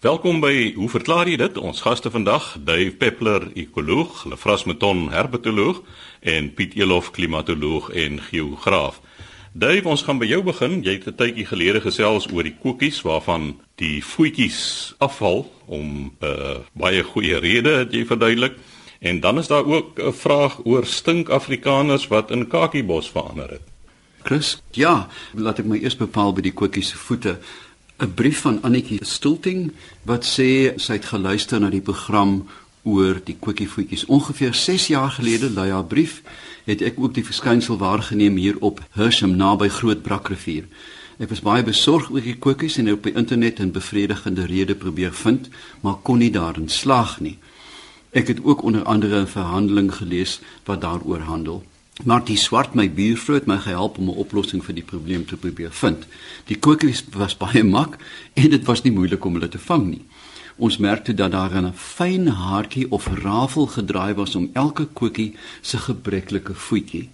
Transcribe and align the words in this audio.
Welkom 0.00 0.38
by 0.40 0.72
Hoe 0.80 0.86
verklaar 0.88 1.28
jy 1.28 1.34
dit? 1.36 1.58
Ons 1.60 1.82
gaste 1.84 2.08
vandag, 2.08 2.54
Dave 2.64 2.94
Peppler, 2.96 3.50
ekoloog, 3.52 4.22
Lefras 4.32 4.62
Meton, 4.64 5.10
herpetoloog 5.12 5.82
en 6.24 6.46
Piet 6.56 6.72
Elof, 6.78 7.10
klimatoloog 7.12 7.90
en 7.92 8.16
geograaf. 8.30 9.02
Dave, 9.52 9.84
ons 9.84 10.00
gaan 10.06 10.16
by 10.16 10.30
jou 10.30 10.40
begin. 10.46 10.80
Jy 10.80 10.94
het 10.96 11.06
'n 11.06 11.16
tydjie 11.20 11.44
gelede 11.44 11.84
gesels 11.84 12.30
oor 12.32 12.48
die 12.48 12.56
koekies 12.62 13.02
waarvan 13.04 13.60
die 13.76 14.00
voetjies 14.00 14.94
afval 14.98 15.52
om 15.66 15.84
'n 15.84 16.24
uh, 16.24 16.30
eh, 16.30 16.56
baie 16.72 17.02
goeie 17.02 17.36
rede 17.36 17.84
het 17.84 17.92
jy 17.92 18.06
verduidelik. 18.06 18.56
En 19.00 19.20
dan 19.20 19.38
is 19.38 19.48
daar 19.48 19.66
ook 19.66 20.00
'n 20.00 20.12
vraag 20.12 20.64
oor 20.64 20.86
stink 20.86 21.28
Afrikaners 21.28 22.08
wat 22.08 22.30
in 22.30 22.48
kakiebos 22.48 23.10
verander 23.10 23.50
het. 23.50 23.70
Chris, 24.22 24.62
ja, 24.70 25.08
laat 25.34 25.58
ek 25.58 25.64
my 25.64 25.78
eers 25.80 25.96
bepaal 25.96 26.32
by 26.32 26.40
die 26.40 26.52
koekies 26.52 26.88
se 26.88 26.96
voete. 26.96 27.38
'n 28.00 28.14
brief 28.14 28.40
van 28.40 28.62
Annetjie 28.62 29.04
Stulting 29.04 29.72
wat 30.08 30.24
sê 30.24 30.72
sy 30.76 30.92
het 30.92 31.04
geluister 31.04 31.60
na 31.60 31.68
die 31.68 31.84
program 31.84 32.46
oor 32.82 33.20
die 33.24 33.36
kookievoetjies. 33.36 34.06
Ongeveer 34.06 34.54
6 34.54 34.86
jaar 34.86 35.10
gelede, 35.10 35.50
lui 35.50 35.70
haar 35.70 35.84
brief, 35.84 36.22
het 36.64 36.80
ek 36.80 36.96
ook 36.96 37.14
die 37.14 37.24
verskynsel 37.24 37.76
waargeneem 37.76 38.36
hier 38.36 38.56
op 38.60 38.80
Hersham 38.96 39.36
naby 39.36 39.68
Groot 39.68 40.02
Brakrivier. 40.02 40.64
Ek 41.20 41.28
was 41.28 41.44
baie 41.44 41.62
besorg 41.62 42.08
oor 42.10 42.24
die 42.24 42.38
koekies 42.38 42.78
en 42.80 42.88
op 42.92 43.04
die 43.04 43.12
internet 43.12 43.60
'n 43.60 43.70
bevredigende 43.70 44.46
rede 44.46 44.74
probeer 44.74 45.12
vind, 45.12 45.48
maar 45.80 46.00
kon 46.02 46.18
nie 46.18 46.30
daarin 46.30 46.68
slaag 46.68 47.20
nie. 47.20 47.38
Ek 48.12 48.28
het 48.28 48.44
ook 48.44 48.62
onder 48.62 48.84
andere 48.84 49.20
'n 49.20 49.26
verhandeling 49.26 49.94
gelees 49.94 50.40
wat 50.64 50.80
daaroor 50.80 51.20
handel. 51.20 51.64
Maar 52.04 52.24
die 52.24 52.36
swart 52.36 52.74
my 52.74 52.86
buurvrou 52.88 53.36
het 53.36 53.46
my 53.46 53.58
gehelp 53.60 53.98
om 53.98 54.08
'n 54.08 54.20
oplossing 54.24 54.64
vir 54.64 54.74
die 54.74 54.84
probleem 54.84 55.26
te 55.26 55.36
probeer 55.36 55.72
vind. 55.72 56.06
Die 56.46 56.56
koekies 56.58 57.04
was 57.12 57.36
baie 57.44 57.64
mak 57.64 57.98
en 58.34 58.50
dit 58.50 58.64
was 58.64 58.82
nie 58.82 58.92
moeilik 58.92 59.24
om 59.24 59.34
hulle 59.34 59.48
te 59.48 59.58
vang 59.58 59.86
nie. 59.86 60.04
Ons 60.56 60.76
merkte 60.76 61.14
dat 61.14 61.30
daar 61.30 61.62
'n 61.62 61.72
fyn 61.74 62.26
haartjie 62.26 62.90
of 62.90 63.06
rafel 63.06 63.66
gedraai 63.66 64.14
was 64.14 64.34
om 64.34 64.50
elke 64.52 64.84
koekie 64.84 65.36
se 65.60 65.78
gebreklike 65.78 66.54
voetjie. 66.54 67.08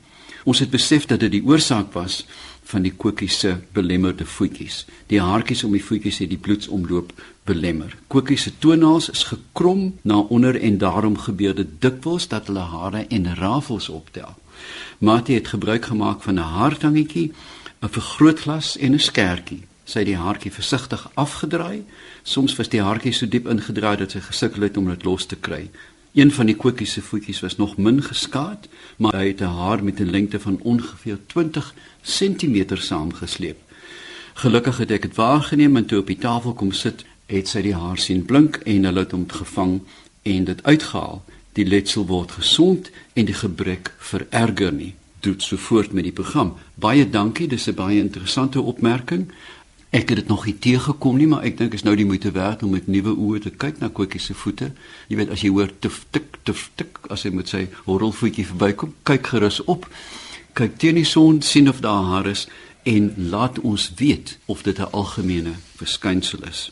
Ons 0.44 0.58
het 0.58 0.70
besef 0.70 1.06
dat 1.06 1.20
dit 1.20 1.30
die 1.30 1.44
oorsaak 1.44 1.92
was 1.92 2.26
van 2.62 2.82
die 2.82 2.92
koekies 2.92 3.38
se 3.38 3.56
belemmerde 3.72 4.26
voetjies. 4.26 4.86
Die 5.06 5.20
haartjies 5.20 5.64
om 5.64 5.72
die 5.72 5.84
voetjies 5.84 6.18
het 6.18 6.30
die 6.30 6.38
bloedsomloop 6.38 7.12
belemmer. 7.44 7.96
Koekies 8.06 8.42
se 8.42 8.52
toenails 8.58 9.10
is 9.10 9.24
gekrom 9.24 9.94
na 10.02 10.18
onder 10.18 10.60
en 10.60 10.78
daarom 10.78 11.18
gebeur 11.18 11.54
dit 11.54 11.80
dikwels 11.80 12.28
dat 12.28 12.46
hulle 12.46 12.60
hare 12.60 13.06
en 13.08 13.34
rafels 13.34 13.88
optel. 13.88 14.34
Mati 14.98 15.34
het 15.34 15.48
gebruik 15.48 15.84
gemaak 15.84 16.22
van 16.22 16.34
'n 16.34 16.52
haartangetjie, 16.56 17.32
'n 17.82 17.88
vergrootglas 17.88 18.76
en 18.76 18.92
'n 18.92 18.98
skertjie. 18.98 19.62
Sy 19.84 19.98
het 19.98 20.06
die 20.06 20.16
haartjie 20.16 20.52
versigtig 20.52 21.10
afgedraai. 21.14 21.84
Soms 22.22 22.56
was 22.56 22.68
die 22.68 22.80
haartjie 22.82 23.12
so 23.12 23.28
diep 23.28 23.46
ingedraai 23.46 23.96
dat 23.96 24.10
sy 24.10 24.20
gesukkel 24.20 24.62
het 24.62 24.76
om 24.76 24.88
dit 24.88 25.04
los 25.04 25.26
te 25.26 25.36
kry. 25.36 25.70
Een 26.14 26.32
van 26.32 26.46
die 26.46 26.56
koekies 26.56 26.92
se 26.92 27.02
voetjies 27.02 27.40
was 27.40 27.56
nog 27.56 27.76
min 27.76 28.02
geskaad, 28.02 28.68
maar 28.96 29.14
hy 29.14 29.26
het 29.26 29.40
'n 29.40 29.56
haar 29.60 29.84
met 29.84 30.00
'n 30.00 30.10
lengte 30.10 30.40
van 30.40 30.60
ongeveer 30.62 31.18
20 31.26 31.74
cm 32.02 32.76
saamgesleep. 32.76 33.58
Gelukkig 34.34 34.78
het 34.78 34.90
ek 34.90 35.02
dit 35.02 35.14
waargeneem 35.14 35.76
en 35.76 35.86
toe 35.86 35.98
op 35.98 36.06
die 36.06 36.18
tafel 36.18 36.52
kom 36.52 36.72
sit, 36.72 37.04
het 37.26 37.48
sy 37.48 37.62
die 37.62 37.74
haar 37.74 37.98
sien 37.98 38.24
blink 38.24 38.56
en 38.56 38.84
hulle 38.84 38.98
het 38.98 39.10
hom 39.10 39.24
gevang 39.30 39.80
en 40.22 40.44
dit 40.44 40.62
uitgehaal 40.62 41.22
die 41.56 41.64
letsel 41.64 42.06
word 42.06 42.36
gesond 42.36 42.90
en 43.16 43.28
die 43.28 43.36
gebrek 43.36 43.92
vererger 43.98 44.72
nie. 44.72 44.92
Doet 45.24 45.42
so 45.42 45.56
voort 45.56 45.94
met 45.96 46.04
die 46.04 46.14
program. 46.14 46.54
Baie 46.74 47.08
dankie, 47.08 47.48
dis 47.48 47.68
'n 47.68 47.74
baie 47.74 47.98
interessante 48.00 48.60
opmerking. 48.60 49.32
Ek 49.90 50.08
het 50.08 50.18
dit 50.18 50.28
nog 50.28 50.44
nie 50.44 50.58
teëgekom 50.58 51.16
nie, 51.16 51.26
maar 51.26 51.44
ek 51.44 51.58
dink 51.58 51.74
is 51.74 51.82
nou 51.82 51.96
die 51.96 52.04
moeite 52.04 52.30
werd 52.30 52.62
om 52.62 52.70
met 52.70 52.86
nuwe 52.86 53.14
oë 53.16 53.40
te 53.40 53.50
kyk 53.50 53.78
na 53.80 53.88
Kotjie 53.88 54.20
se 54.20 54.34
voete. 54.34 54.72
Jy 55.08 55.16
weet 55.16 55.30
as 55.30 55.40
jy 55.40 55.48
hoor 55.48 55.70
tif 55.78 56.04
tik 56.10 56.38
tif 56.42 56.70
tik 56.74 56.98
as 57.08 57.22
hy 57.22 57.30
met 57.30 57.48
sy 57.48 57.68
horrelvoetjie 57.84 58.46
verbykom, 58.46 58.94
kyk 59.02 59.26
gerus 59.26 59.64
op. 59.64 59.86
Kyk 60.52 60.78
teen 60.78 60.94
die 60.94 61.04
son, 61.04 61.42
sien 61.42 61.68
of 61.68 61.80
daar 61.80 62.04
haar 62.04 62.26
is 62.26 62.46
en 62.82 63.14
laat 63.30 63.58
ons 63.58 63.92
weet 63.96 64.38
of 64.46 64.62
dit 64.62 64.78
'n 64.78 64.90
algemene 64.92 65.52
verskynsel 65.76 66.44
is. 66.48 66.70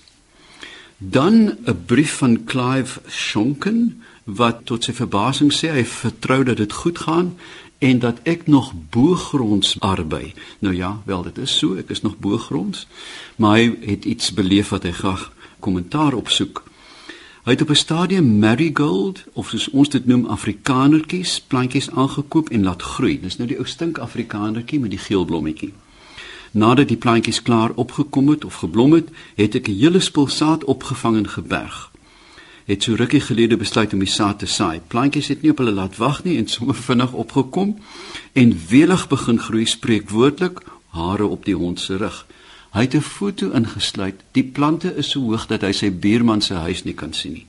Dan 0.99 1.56
'n 1.67 1.84
brief 1.87 2.12
van 2.12 2.44
Clive 2.44 3.00
Shonken 3.09 4.03
wat 4.25 4.65
tot 4.65 4.85
sy 4.85 4.93
verbasing 4.97 5.53
sê 5.53 5.71
hy 5.73 5.85
vertrou 5.85 6.43
dat 6.45 6.57
dit 6.57 6.73
goed 6.73 6.99
gaan 6.99 7.35
en 7.79 7.99
dat 7.99 8.21
ek 8.25 8.47
nog 8.47 8.73
boogronds 8.91 9.77
arbei. 9.81 10.33
Nou 10.59 10.75
ja, 10.75 11.03
wel 11.05 11.23
dit 11.23 11.39
is 11.39 11.59
so, 11.59 11.77
ek 11.77 11.91
is 11.91 12.03
nog 12.03 12.17
boogronds, 12.19 12.87
maar 13.37 13.59
hy 13.59 13.77
het 13.85 14.05
iets 14.05 14.33
beleef 14.33 14.73
wat 14.73 14.83
hy 14.89 14.93
graag 14.97 15.33
kommentaar 15.61 16.15
opsoek. 16.17 16.62
Hy 17.45 17.53
het 17.53 17.62
op 17.62 17.71
'n 17.71 17.77
stadium 17.77 18.39
marigold 18.39 19.25
of 19.33 19.49
soos 19.49 19.69
ons 19.71 19.89
dit 19.89 20.07
noem 20.07 20.27
afrikanertjies, 20.27 21.41
plantjies 21.41 21.91
aangekoop 21.91 22.49
en 22.49 22.62
laat 22.62 22.83
groei. 22.83 23.21
Dis 23.21 23.37
nou 23.37 23.49
die 23.49 23.59
ou 23.59 23.67
stink 23.67 23.99
afrikanertjie 23.99 24.81
met 24.81 24.91
die 24.91 24.99
geel 24.99 25.25
blommetjie. 25.25 25.73
Nadat 26.51 26.89
die 26.89 26.97
plantjies 26.97 27.43
klaar 27.43 27.71
opgekom 27.75 28.29
het 28.29 28.45
of 28.45 28.55
geblom 28.55 28.93
het, 28.93 29.09
het 29.35 29.55
ek 29.55 29.69
'n 29.69 29.79
hele 29.79 30.01
spul 30.01 30.27
saad 30.27 30.65
opgevang 30.65 31.17
en 31.17 31.29
geberg 31.29 31.93
het 32.64 32.82
so 32.82 32.94
rukkie 32.94 33.20
gelede 33.20 33.56
besluit 33.56 33.92
om 33.92 34.00
die 34.00 34.08
saad 34.08 34.38
te 34.41 34.47
saai. 34.48 34.80
Plantjies 34.88 35.28
het 35.28 35.42
nie 35.42 35.52
op 35.52 35.60
hulle 35.60 35.75
laat 35.76 35.98
wag 36.00 36.22
nie 36.25 36.38
en 36.41 36.48
sommer 36.48 36.78
vinnig 36.88 37.12
opgekom 37.12 37.76
en 38.32 38.54
welig 38.69 39.08
begin 39.08 39.38
groei 39.38 39.66
spreekwoordelik 39.66 40.62
hare 40.97 41.26
op 41.26 41.44
die 41.44 41.56
hond 41.56 41.80
se 41.80 41.97
rug. 42.00 42.25
Hy 42.75 42.80
het 42.80 42.94
'n 42.94 43.00
foto 43.00 43.50
ingesluit. 43.50 44.14
Die 44.32 44.44
plante 44.44 44.97
is 44.97 45.10
so 45.10 45.20
hoog 45.20 45.47
dat 45.47 45.62
hy 45.62 45.72
sy 45.72 45.91
buurman 45.91 46.41
se 46.42 46.54
huis 46.54 46.84
nie 46.84 46.94
kan 46.94 47.12
sien 47.12 47.32
nie. 47.32 47.47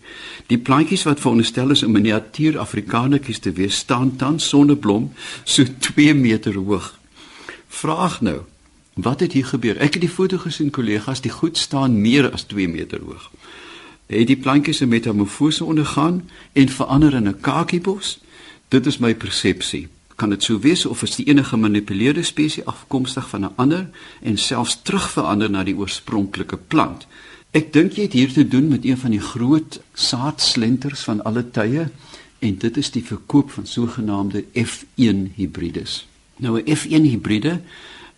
Die 0.48 0.58
plantjies 0.58 1.04
wat 1.04 1.20
veronderstel 1.20 1.72
is 1.72 1.84
om 1.84 1.92
miniatuur 1.92 2.60
Afrikanetjies 2.60 3.40
te 3.40 3.52
wees, 3.52 3.76
staan 3.76 4.16
tans 4.16 4.48
sonder 4.48 4.78
blom, 4.78 5.14
so 5.44 5.64
2 5.80 6.14
meter 6.14 6.54
hoog. 6.54 7.00
Vraag 7.68 8.22
nou, 8.22 8.42
wat 8.94 9.20
het 9.20 9.32
hier 9.32 9.46
gebeur? 9.46 9.78
Ek 9.78 9.94
het 9.94 10.02
die 10.02 10.10
foto 10.10 10.38
gesien, 10.38 10.70
kollegas, 10.70 11.22
die 11.22 11.32
goed 11.32 11.58
staan 11.58 12.02
meer 12.02 12.32
as 12.32 12.44
2 12.44 12.68
meter 12.68 13.00
hoog 13.00 13.32
het 14.06 14.28
die 14.28 14.38
plantjies 14.38 14.80
'n 14.82 14.88
metamorfose 14.88 15.64
ondergaan 15.64 16.30
en 16.54 16.70
verander 16.70 17.14
in 17.14 17.28
'n 17.28 17.40
kakiebos. 17.40 18.20
Dit 18.68 18.86
is 18.86 18.98
my 18.98 19.16
persepsie. 19.16 19.88
Kan 20.16 20.30
dit 20.30 20.44
sou 20.44 20.60
wees 20.60 20.86
of 20.86 21.02
is 21.02 21.16
die 21.16 21.26
enige 21.26 21.50
gemanipuleerde 21.50 22.24
spesies 22.24 22.66
afkomstig 22.66 23.30
van 23.30 23.42
'n 23.42 23.56
ander 23.56 23.90
en 24.22 24.38
selfs 24.38 24.80
terugverander 24.82 25.50
na 25.50 25.64
die 25.64 25.76
oorspronklike 25.76 26.58
plant? 26.58 27.08
Ek 27.52 27.74
dink 27.74 27.92
jy 27.92 28.02
het 28.02 28.14
hier 28.14 28.34
te 28.34 28.48
doen 28.48 28.68
met 28.68 28.86
een 28.86 28.98
van 28.98 29.12
die 29.12 29.20
groot 29.20 29.82
saadslenters 29.94 31.04
van 31.04 31.24
alle 31.24 31.52
tye 31.52 31.90
en 32.40 32.58
dit 32.58 32.78
is 32.78 32.92
die 32.92 33.04
verkoop 33.04 33.52
van 33.52 33.66
sogenaamde 33.66 34.44
F1 34.54 35.32
hibrides. 35.36 36.08
Nou 36.38 36.62
'n 36.62 36.76
F1 36.76 37.04
hibride 37.04 37.62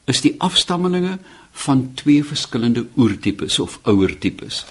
is 0.05 0.21
die 0.21 0.35
afstammelinge 0.37 1.19
van 1.51 1.91
twee 1.93 2.23
verskillende 2.23 2.87
oertipes 2.97 3.59
of 3.59 3.79
ouer 3.83 4.17
tipes. 4.17 4.65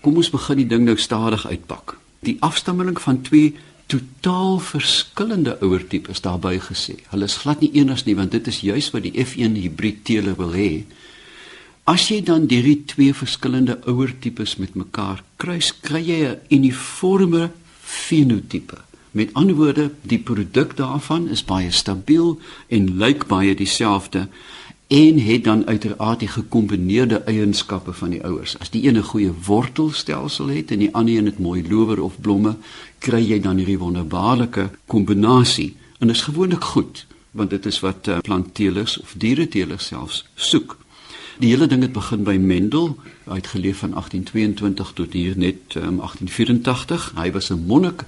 Kom 0.00 0.16
ons 0.16 0.30
begin 0.32 0.62
die 0.62 0.68
ding 0.68 0.86
nou 0.88 0.96
stadig 0.96 1.46
uitpak. 1.46 1.98
Die 2.24 2.36
afstammeling 2.40 3.00
van 3.00 3.20
twee 3.22 3.54
totaal 3.90 4.60
verskillende 4.62 5.56
ouer 5.60 5.82
tipes 5.90 6.22
daarbey 6.24 6.60
gesê. 6.62 6.96
Hulle 7.10 7.26
is 7.28 7.40
glad 7.42 7.60
nie 7.60 7.72
eenigs 7.74 8.06
nie 8.06 8.16
want 8.16 8.32
dit 8.32 8.46
is 8.48 8.62
juis 8.64 8.90
wat 8.94 9.04
die 9.04 9.16
F1 9.24 9.58
hibrid 9.60 10.04
teeler 10.08 10.38
wil 10.38 10.54
hê. 10.56 10.84
As 11.90 12.06
jy 12.08 12.20
dan 12.22 12.46
hierdie 12.48 12.84
twee 12.86 13.14
verskillende 13.16 13.80
ouer 13.90 14.12
tipes 14.22 14.56
met 14.62 14.76
mekaar 14.78 15.24
kruis, 15.42 15.72
kry 15.82 16.00
jy 16.00 16.20
'n 16.28 16.38
uniforme 16.48 17.50
fenotipe. 17.82 18.78
Met 19.12 19.34
ander 19.34 19.56
woorde, 19.56 19.90
die 20.02 20.18
produk 20.22 20.76
daarvan 20.76 21.28
is 21.28 21.42
baie 21.44 21.70
stabiel 21.70 22.38
en 22.68 22.96
lyk 22.98 23.26
baie 23.26 23.54
dieselfde 23.54 24.28
en 24.90 25.18
het 25.18 25.44
dan 25.44 25.66
uiteraard 25.66 26.18
die 26.18 26.28
gekombineerde 26.28 27.22
eienskappe 27.22 27.92
van 27.92 28.10
die 28.10 28.24
ouers. 28.24 28.58
As 28.58 28.70
die 28.70 28.88
een 28.88 28.96
'n 28.96 29.02
goeie 29.02 29.32
wortelstelsel 29.46 30.48
het 30.48 30.70
en 30.70 30.78
die 30.78 30.94
ander 30.94 31.16
een 31.16 31.24
het 31.24 31.38
mooi 31.38 31.68
lower 31.68 32.02
of 32.02 32.20
blomme, 32.20 32.56
kry 32.98 33.22
jy 33.22 33.40
dan 33.40 33.56
hierdie 33.56 33.78
wonderbaarlike 33.78 34.70
kombinasie. 34.86 35.76
En 35.98 36.10
is 36.10 36.22
gewoonlik 36.22 36.64
goed, 36.64 37.06
want 37.30 37.50
dit 37.50 37.66
is 37.66 37.80
wat 37.80 38.06
uh, 38.08 38.18
plantteelers 38.18 39.00
of 39.00 39.14
diereteelers 39.16 39.86
selfs 39.86 40.24
soek. 40.34 40.76
Die 41.38 41.50
hele 41.50 41.66
ding 41.66 41.82
het 41.82 41.92
begin 41.92 42.22
by 42.22 42.36
Mendel, 42.36 42.96
hy 43.24 43.34
het 43.34 43.46
geleef 43.46 43.78
van 43.78 43.90
1822 43.90 44.92
tot 44.94 45.12
hier 45.12 45.38
net 45.38 45.74
um, 45.74 45.96
1884. 45.96 47.12
Hy 47.16 47.30
was 47.32 47.50
'n 47.50 47.64
monnik 47.66 48.04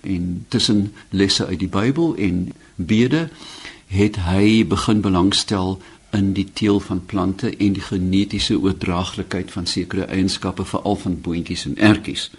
en 0.00 0.44
tussen 0.48 0.92
lesse 1.10 1.46
uit 1.46 1.58
die 1.58 1.68
Bybel 1.68 2.16
en 2.16 2.52
bede 2.74 3.28
het 3.92 4.16
hy 4.24 4.66
begin 4.66 5.00
belangstel 5.04 5.76
in 6.12 6.32
die 6.32 6.48
teel 6.52 6.80
van 6.80 7.04
plante 7.06 7.56
en 7.56 7.72
die 7.72 7.82
genetiese 7.82 8.58
oordraaglikheid 8.60 9.50
van 9.50 9.66
sekere 9.66 10.04
eienskappe 10.04 10.64
veral 10.64 10.96
van 10.96 11.20
boontjies 11.20 11.64
en 11.64 11.78
ertjies. 11.78 12.30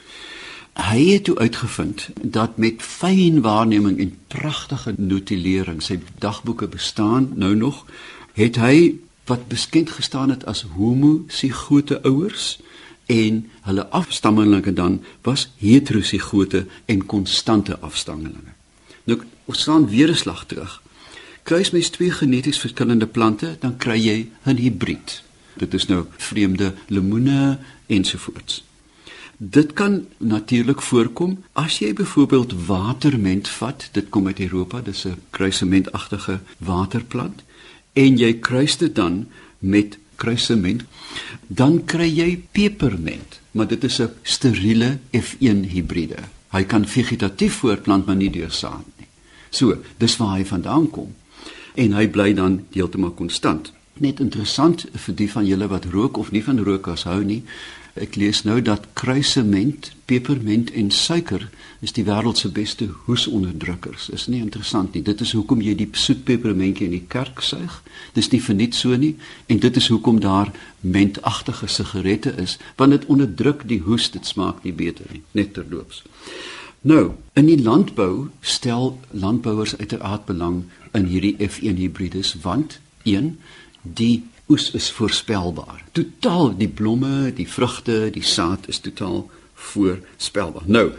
Hy 0.74 1.06
het 1.06 1.24
toe 1.24 1.38
uitgevind 1.38 2.08
dat 2.22 2.58
met 2.58 2.82
fyn 2.82 3.42
waarneming 3.42 4.00
en 4.00 4.18
pragtige 4.28 4.94
notulering, 4.98 5.82
sy 5.82 6.00
dagboeke 6.20 6.68
bestaan 6.68 7.32
nou 7.36 7.56
nog, 7.56 7.86
het 8.34 8.58
hy 8.58 8.96
wat 9.30 9.48
beskend 9.48 9.90
gestaan 9.90 10.30
het 10.34 10.46
as 10.46 10.66
homo 10.76 11.24
sigote 11.28 12.02
ouers 12.02 12.58
en 13.06 13.44
hulle 13.62 13.88
afstammelinge 13.88 14.74
dan 14.74 15.04
was 15.22 15.52
heterosigote 15.58 16.66
en 16.86 17.06
konstante 17.06 17.80
afstammelinge. 17.80 18.58
Nou 19.04 19.22
ons 19.46 19.62
staan 19.62 19.88
weer 19.88 20.10
'n 20.10 20.16
slag 20.16 20.46
terug. 20.46 20.83
Kruis 21.44 21.72
mens 21.72 21.90
twee 21.90 22.12
geneties 22.12 22.60
verskillende 22.60 23.08
plante, 23.08 23.56
dan 23.60 23.78
kry 23.78 23.98
jy 24.00 24.30
'n 24.46 24.58
hibrid. 24.58 25.24
Dit 25.54 25.74
is 25.74 25.86
nou 25.86 26.06
vreemde 26.18 26.74
lemoene 26.88 27.60
ensovoorts. 27.88 28.64
Dit 29.38 29.74
kan 29.74 30.06
natuurlik 30.18 30.82
voorkom 30.82 31.44
as 31.52 31.80
jy 31.80 31.94
byvoorbeeld 31.94 32.66
waterment 32.66 33.50
vat, 33.50 33.90
dit 33.92 34.10
kom 34.10 34.28
uit 34.28 34.40
Europa, 34.40 34.82
dis 34.82 35.06
'n 35.06 35.22
kruisementagtige 35.30 36.40
waterplant 36.58 37.44
en 37.94 38.18
jy 38.18 38.34
kruis 38.34 38.78
dit 38.78 38.96
dan 38.96 39.28
met 39.60 39.98
kruisement, 40.16 40.84
dan 41.48 41.86
kry 41.86 42.08
jy 42.08 42.44
peperment, 42.52 43.40
maar 43.52 43.68
dit 43.68 43.84
is 43.84 44.02
'n 44.02 44.10
steriele 44.22 44.98
F1 45.12 45.64
hibride. 45.64 46.20
Hy 46.50 46.64
kan 46.64 46.88
vegetatief 46.88 47.54
voortplant 47.54 48.06
maar 48.06 48.16
nie 48.16 48.30
deur 48.30 48.52
saad 48.52 48.86
nie. 48.98 49.08
So, 49.50 49.78
dis 49.98 50.18
waar 50.18 50.38
hy 50.38 50.46
vandaan 50.46 50.90
kom. 50.90 51.16
En 51.76 51.94
hy 51.94 52.08
bly 52.08 52.34
dan 52.34 52.62
heeltemal 52.74 53.16
konstant. 53.18 53.72
Net 53.94 54.20
interessant 54.20 54.86
vir 54.94 55.16
die 55.16 55.30
van 55.32 55.46
julle 55.46 55.68
wat 55.70 55.86
rook 55.94 56.18
of 56.18 56.32
nie 56.32 56.44
van 56.44 56.60
rook 56.60 56.88
as 56.88 57.06
hou 57.10 57.22
nie, 57.24 57.44
Ek 57.94 58.16
lees 58.18 58.40
nou 58.42 58.56
dat 58.66 58.88
kruisement, 58.98 59.92
pepermint 60.10 60.72
en 60.74 60.88
suiker 60.90 61.44
is 61.86 61.94
die 61.94 62.06
wêreld 62.08 62.40
se 62.42 62.50
beste 62.50 62.88
hoesonderdrukkers. 63.06 64.08
Is 64.10 64.26
nie 64.34 64.40
interessant 64.42 64.96
nie. 64.96 65.04
Dit 65.06 65.22
is 65.22 65.36
hoekom 65.38 65.62
jy 65.62 65.76
die 65.78 65.88
soet 65.94 66.24
pepermentjie 66.26 66.88
in 66.90 66.96
die 66.96 67.06
kerk 67.06 67.44
suig. 67.46 67.76
Dis 68.18 68.32
nie 68.34 68.42
vir 68.42 68.58
niks 68.58 68.82
so 68.82 68.98
nie 68.98 69.14
en 69.46 69.62
dit 69.62 69.78
is 69.78 69.92
hoekom 69.94 70.24
daar 70.26 70.50
mentagtige 70.82 71.70
sigarette 71.70 72.34
is, 72.42 72.58
want 72.82 72.98
dit 72.98 73.06
onderdruk 73.14 73.68
die 73.70 73.84
hoes, 73.86 74.10
dit 74.10 74.26
smaak 74.26 74.66
nie 74.66 74.74
beter 74.74 75.06
nie, 75.14 75.22
net 75.38 75.54
terloops. 75.54 76.02
Nou, 76.84 77.14
in 77.34 77.46
die 77.48 77.62
landbou 77.64 78.28
stel 78.44 79.00
landbouers 79.10 79.78
uiteraard 79.78 80.26
belang 80.28 80.64
in 80.92 81.06
hierdie 81.08 81.38
F1 81.40 81.78
hibrides 81.80 82.34
want 82.44 82.82
1 83.08 83.38
die 83.82 84.26
oes 84.52 84.66
is 84.76 84.90
voorspelbaar. 84.92 85.80
Totaal 85.96 86.52
die 86.60 86.68
blomme, 86.68 87.32
die 87.32 87.48
vrugte, 87.48 88.10
die 88.12 88.26
saad 88.28 88.68
is 88.68 88.84
totaal 88.84 89.30
voorspelbaar. 89.72 90.68
Nou, 90.68 90.90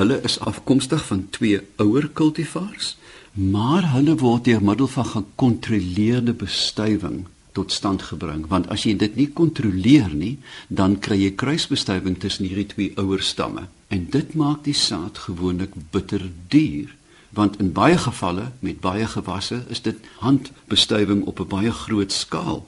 hulle 0.00 0.20
is 0.24 0.38
afkomstig 0.40 1.04
van 1.04 1.26
twee 1.36 1.60
ouer 1.84 2.08
kultivars, 2.08 2.94
maar 3.32 3.90
hulle 3.92 4.16
word 4.24 4.48
deur 4.48 4.64
middel 4.64 4.88
van 4.88 5.12
gekontroleerde 5.12 6.32
bestuiving 6.32 7.26
tot 7.56 7.72
stand 7.72 8.04
gebring. 8.10 8.44
Want 8.52 8.68
as 8.72 8.84
jy 8.84 8.92
dit 9.00 9.16
nie 9.16 9.30
kontroleer 9.40 10.12
nie 10.12 10.36
dan 10.68 10.98
kry 11.00 11.16
jy 11.22 11.32
kruisbestuiving 11.40 12.20
tussen 12.20 12.48
hierdie 12.48 12.68
twee 12.74 12.92
ouer 13.00 13.24
stamme. 13.24 13.66
En 13.88 14.06
dit 14.12 14.34
maak 14.36 14.64
die 14.68 14.76
saad 14.76 15.24
gewoonlik 15.24 15.74
bitter 15.94 16.28
duur. 16.52 16.92
Want 17.36 17.58
in 17.62 17.72
baie 17.76 17.98
gevalle 17.98 18.50
met 18.60 18.80
baie 18.84 19.06
gewasse 19.06 19.62
is 19.72 19.82
dit 19.82 19.96
handbestuiving 20.20 21.24
op 21.24 21.40
'n 21.40 21.48
baie 21.48 21.72
groot 21.72 22.12
skaal. 22.12 22.66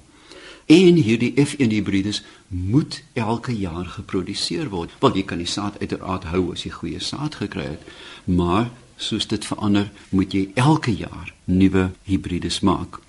En 0.69 0.95
hierdie 1.01 1.33
F1 1.41 1.71
hibrides 1.73 2.23
moet 2.49 3.03
elke 3.13 3.57
jaar 3.57 3.87
geproduseer 3.87 4.69
word. 4.69 4.91
Want 5.01 5.15
jy 5.15 5.23
kan 5.23 5.39
die 5.39 5.49
saad 5.49 5.81
uiteraard 5.81 6.25
hou 6.25 6.53
as 6.53 6.63
jy 6.63 6.71
goeie 6.71 7.01
saad 7.01 7.35
gekry 7.35 7.65
het, 7.65 7.83
maar 8.25 8.71
soos 8.97 9.27
dit 9.27 9.45
verander, 9.45 9.91
moet 10.11 10.33
jy 10.33 10.51
elke 10.55 10.93
jaar 10.93 11.33
nuwe 11.45 11.91
hibrides 12.03 12.61
maak. 12.61 13.01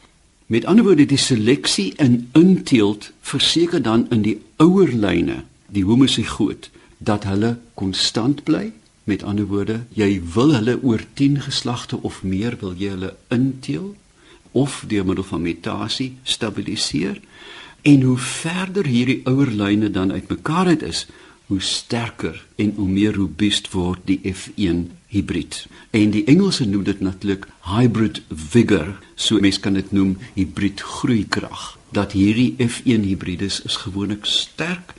Met 0.49 0.65
ander 0.65 0.83
woorde, 0.83 1.05
die 1.05 1.17
seleksie 1.17 1.93
in 2.01 2.29
inteelt 2.33 3.11
verseker 3.21 3.81
dan 3.81 4.07
in 4.09 4.23
die 4.25 4.39
ouer 4.57 4.89
lyne, 4.89 5.43
die 5.69 5.83
homosigoot, 5.85 6.71
dat 6.97 7.27
hulle 7.29 7.59
konstant 7.77 8.41
bly. 8.47 8.71
Met 9.05 9.21
ander 9.23 9.45
woorde, 9.45 9.83
jy 9.93 10.07
wil 10.33 10.55
hulle 10.57 10.79
oor 10.81 11.03
10 11.21 11.37
geslagte 11.45 12.01
of 12.01 12.23
meer 12.25 12.57
wil 12.63 12.73
jy 12.73 12.95
hulle 12.95 13.11
inteel 13.29 13.91
of 14.57 14.81
deur 14.89 15.05
middel 15.05 15.27
van 15.29 15.45
mutasie 15.45 16.15
stabiliseer. 16.23 17.21
En 17.85 18.01
hoe 18.09 18.17
verder 18.17 18.89
hierdie 18.89 19.21
ouer 19.29 19.53
lyne 19.53 19.93
dan 19.93 20.11
uitmekaar 20.11 20.73
uit 20.73 20.81
is, 20.81 21.05
hoe 21.45 21.61
sterker 21.61 22.41
en 22.57 22.73
hoe 22.75 22.89
meer 22.89 23.13
robuust 23.21 23.69
word 23.77 24.01
die 24.09 24.21
F1 24.33 24.87
hibrid. 25.09 25.65
En 25.89 26.13
die 26.13 26.23
Engelse 26.29 26.65
noem 26.69 26.83
dit 26.85 26.99
natuurlik 27.01 27.47
hybrid 27.65 28.21
vigor, 28.29 28.93
so 29.15 29.41
mens 29.41 29.59
kan 29.59 29.73
dit 29.73 29.91
noem 29.91 30.17
hibrid 30.33 30.81
groeikrag. 30.81 31.77
Dat 31.91 32.13
hierdie 32.13 32.53
F1 32.61 33.05
hibrides 33.09 33.61
is 33.65 33.75
gewoonlik 33.85 34.25
sterk. 34.25 34.93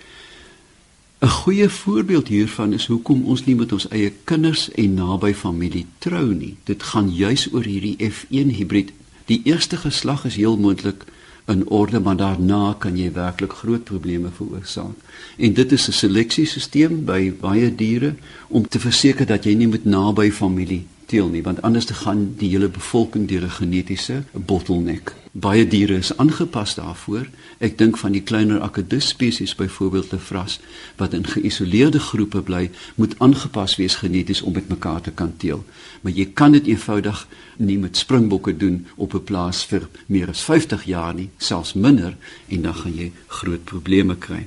'n 1.21 1.29
Goeie 1.29 1.69
voorbeeld 1.69 2.29
hiervan 2.29 2.73
is 2.73 2.87
hoekom 2.87 3.25
ons 3.25 3.45
nie 3.45 3.55
met 3.55 3.73
ons 3.73 3.89
eie 3.89 4.13
kinders 4.25 4.71
en 4.71 4.95
naby 4.95 5.35
familie 5.35 5.87
trou 5.99 6.35
nie. 6.35 6.57
Dit 6.65 6.83
gaan 6.83 7.11
juis 7.15 7.53
oor 7.53 7.65
hierdie 7.65 7.97
F1 8.11 8.55
hibrid. 8.57 8.93
Die 9.27 9.41
eerste 9.45 9.77
geslag 9.77 10.25
is 10.25 10.37
heel 10.37 10.57
moontlik 10.57 11.05
in 11.51 11.69
orde 11.69 12.01
maar 12.01 12.17
daarna 12.17 12.75
kan 12.79 12.97
jy 12.97 13.13
werklik 13.13 13.53
groot 13.53 13.85
probleme 13.85 14.29
veroorsaak. 14.37 14.97
En 15.37 15.53
dit 15.55 15.73
is 15.73 15.89
'n 15.89 15.93
seleksiesisteem 15.93 17.05
by 17.05 17.33
baie 17.41 17.75
diere 17.75 18.15
om 18.49 18.69
te 18.69 18.79
verseker 18.79 19.27
dat 19.27 19.45
jy 19.45 19.55
nie 19.55 19.69
met 19.69 19.85
naby 19.85 20.31
familie 20.31 20.87
teel 21.11 21.29
nie 21.29 21.43
want 21.43 21.63
anders 21.67 21.89
te 21.91 21.95
gaan 21.95 22.29
die 22.39 22.53
hele 22.53 22.69
bevolking 22.69 23.27
deur 23.29 23.45
'n 23.45 23.59
genetiese 23.61 24.23
bottleneck. 24.33 25.15
Baie 25.33 25.67
diere 25.67 25.95
is 25.95 26.17
aangepas 26.17 26.75
daarvoor. 26.75 27.27
Ek 27.59 27.79
dink 27.79 27.97
van 27.97 28.13
die 28.13 28.23
kleiner 28.23 28.61
akedus 28.61 29.09
spesies 29.09 29.55
byvoorbeeld 29.55 30.11
lefras 30.13 30.61
wat 30.97 31.13
in 31.13 31.27
geïsoleerde 31.27 31.99
groepe 31.99 32.43
bly, 32.43 32.71
moet 32.95 33.15
aangepas 33.19 33.77
wees 33.77 33.95
geneties 33.95 34.43
om 34.43 34.53
met 34.53 34.69
mekaar 34.69 35.01
te 35.01 35.11
kan 35.11 35.37
teel. 35.37 35.65
Maar 36.01 36.13
jy 36.13 36.27
kan 36.35 36.53
dit 36.53 36.67
eenvoudig 36.67 37.27
nie 37.57 37.79
met 37.79 37.97
springbokke 37.97 38.57
doen 38.57 38.87
op 38.97 39.15
'n 39.15 39.25
plaas 39.25 39.65
vir 39.65 39.89
meer 40.07 40.29
as 40.29 40.41
50 40.41 40.85
jaar 40.85 41.15
nie, 41.15 41.31
selfs 41.39 41.73
minder 41.75 42.17
en 42.49 42.63
dan 42.63 42.75
gaan 42.75 42.95
jy 42.95 43.13
groot 43.27 43.65
probleme 43.65 44.17
kry. 44.17 44.47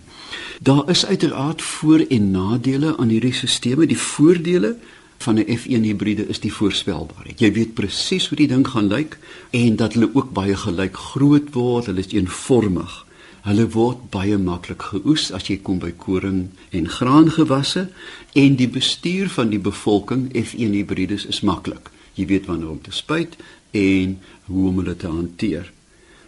Daar 0.61 0.89
is 0.89 1.05
uiteraard 1.05 1.61
voor- 1.61 2.05
en 2.09 2.31
nadele 2.31 2.97
aan 2.97 3.09
hierdie 3.09 3.33
stelsels. 3.33 3.87
Die 3.87 3.97
voordele 3.97 4.75
van 5.23 5.39
'n 5.39 5.57
F1 5.57 5.83
hibride 5.83 6.27
is 6.27 6.39
die 6.39 6.53
voorspelbaarheid. 6.53 7.39
Jy 7.39 7.51
weet 7.51 7.73
presies 7.73 8.27
hoe 8.27 8.37
die 8.37 8.47
ding 8.47 8.67
gaan 8.67 8.87
lyk 8.87 9.17
en 9.51 9.75
dat 9.75 9.93
hulle 9.93 10.09
ook 10.13 10.33
baie 10.33 10.55
gelyk 10.55 10.97
groot 10.97 11.53
word, 11.53 11.85
hulle 11.85 11.99
is 11.99 12.13
eenvormig. 12.13 13.05
Hulle 13.43 13.67
word 13.69 14.09
baie 14.09 14.37
maklik 14.37 14.81
geoes 14.81 15.31
as 15.31 15.47
jy 15.47 15.57
kom 15.57 15.79
by 15.79 15.91
koring 15.91 16.49
en 16.71 16.87
graangewasse 16.87 17.89
en 18.33 18.55
die 18.55 18.69
bestuur 18.71 19.29
van 19.29 19.49
die 19.49 19.59
bevolking 19.59 20.29
F1 20.31 20.77
hibrides 20.79 21.25
is 21.25 21.41
maklik. 21.41 21.91
Jy 22.13 22.25
weet 22.25 22.45
wanneer 22.45 22.69
om 22.69 22.81
te 22.81 22.91
spuit 22.91 23.35
en 23.71 24.19
hoe 24.45 24.67
om 24.69 24.77
hulle 24.77 24.95
te 24.95 25.07
hanteer. 25.07 25.71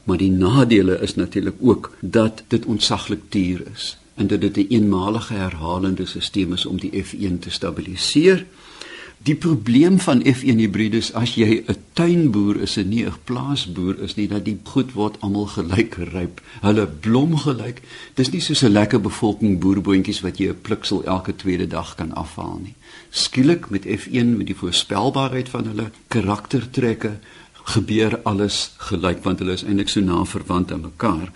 Maar 0.04 0.18
die 0.18 0.32
nadele 0.32 1.00
is 1.02 1.16
natuurlik 1.16 1.56
ook 1.60 1.92
dat 2.00 2.44
dit 2.48 2.66
ontsaglik 2.66 3.22
duur 3.30 3.64
is 3.74 3.98
en 4.16 4.28
dat 4.28 4.42
dit 4.42 4.58
'n 4.58 4.68
eenmalige 4.70 5.34
herhalende 5.34 6.06
stelsel 6.06 6.54
is 6.54 6.66
om 6.66 6.80
die 6.80 7.04
F1 7.04 7.40
te 7.40 7.50
stabiliseer. 7.50 8.46
Die 9.26 9.36
probleem 9.36 9.96
van 10.00 10.20
F1 10.22 10.60
hibrides 10.62 11.08
as 11.18 11.32
jy 11.34 11.64
'n 11.66 11.76
tuinboer 11.98 12.60
is 12.62 12.78
en 12.78 12.90
nie 12.90 13.06
'n 13.06 13.14
plaasboer 13.24 14.00
is 14.00 14.16
nie 14.16 14.28
dat 14.28 14.46
die 14.46 14.60
goed 14.64 14.94
word 14.94 15.16
almal 15.20 15.46
gelyk 15.46 15.96
ryp. 16.14 16.42
Hulle 16.62 16.88
blom 16.88 17.38
gelyk. 17.38 17.82
Dis 18.14 18.30
nie 18.30 18.42
soos 18.42 18.62
'n 18.62 18.72
lekker 18.72 19.02
bevolking 19.02 19.60
boerboontjies 19.60 20.22
wat 20.22 20.38
jy 20.38 20.50
'n 20.50 20.62
pliksel 20.62 21.04
elke 21.04 21.36
tweede 21.36 21.68
dag 21.68 21.96
kan 21.96 22.14
afhaal 22.14 22.60
nie. 22.64 22.76
Skielik 23.10 23.70
met 23.70 23.86
F1 23.86 24.38
met 24.38 24.48
die 24.48 24.56
voorspelbaarheid 24.56 25.50
van 25.50 25.66
hulle 25.66 25.92
karaktertrekke 26.08 27.18
gebeur 27.64 28.20
alles 28.24 28.74
gelyk 28.78 29.24
want 29.24 29.40
hulle 29.40 29.54
is 29.54 29.64
eintlik 29.64 29.90
so 29.90 30.02
na 30.02 30.26
verwant 30.26 30.72
aan 30.72 30.82
mekaar. 30.82 31.32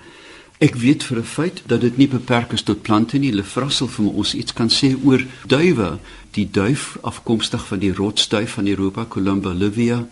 Ek 0.59 0.75
weet 0.75 1.03
vir 1.03 1.17
'n 1.17 1.23
feit 1.23 1.61
dat 1.65 1.81
dit 1.81 1.97
nie 1.97 2.07
beperk 2.07 2.51
is 2.51 2.61
tot 2.61 2.81
plante 2.81 3.17
nie. 3.17 3.29
Hulle 3.29 3.43
vrassel 3.43 3.87
vir 3.87 4.05
ons 4.11 4.33
iets 4.33 4.53
kan 4.53 4.69
sê 4.69 4.95
oor 5.03 5.23
duwe. 5.47 5.99
Die 6.31 6.49
duif 6.51 6.97
afkomstig 7.01 7.67
van 7.67 7.79
die 7.79 7.93
rotsduif 7.93 8.51
van 8.51 8.67
Europa, 8.67 9.05
Columba 9.05 9.49
livia, 9.53 10.07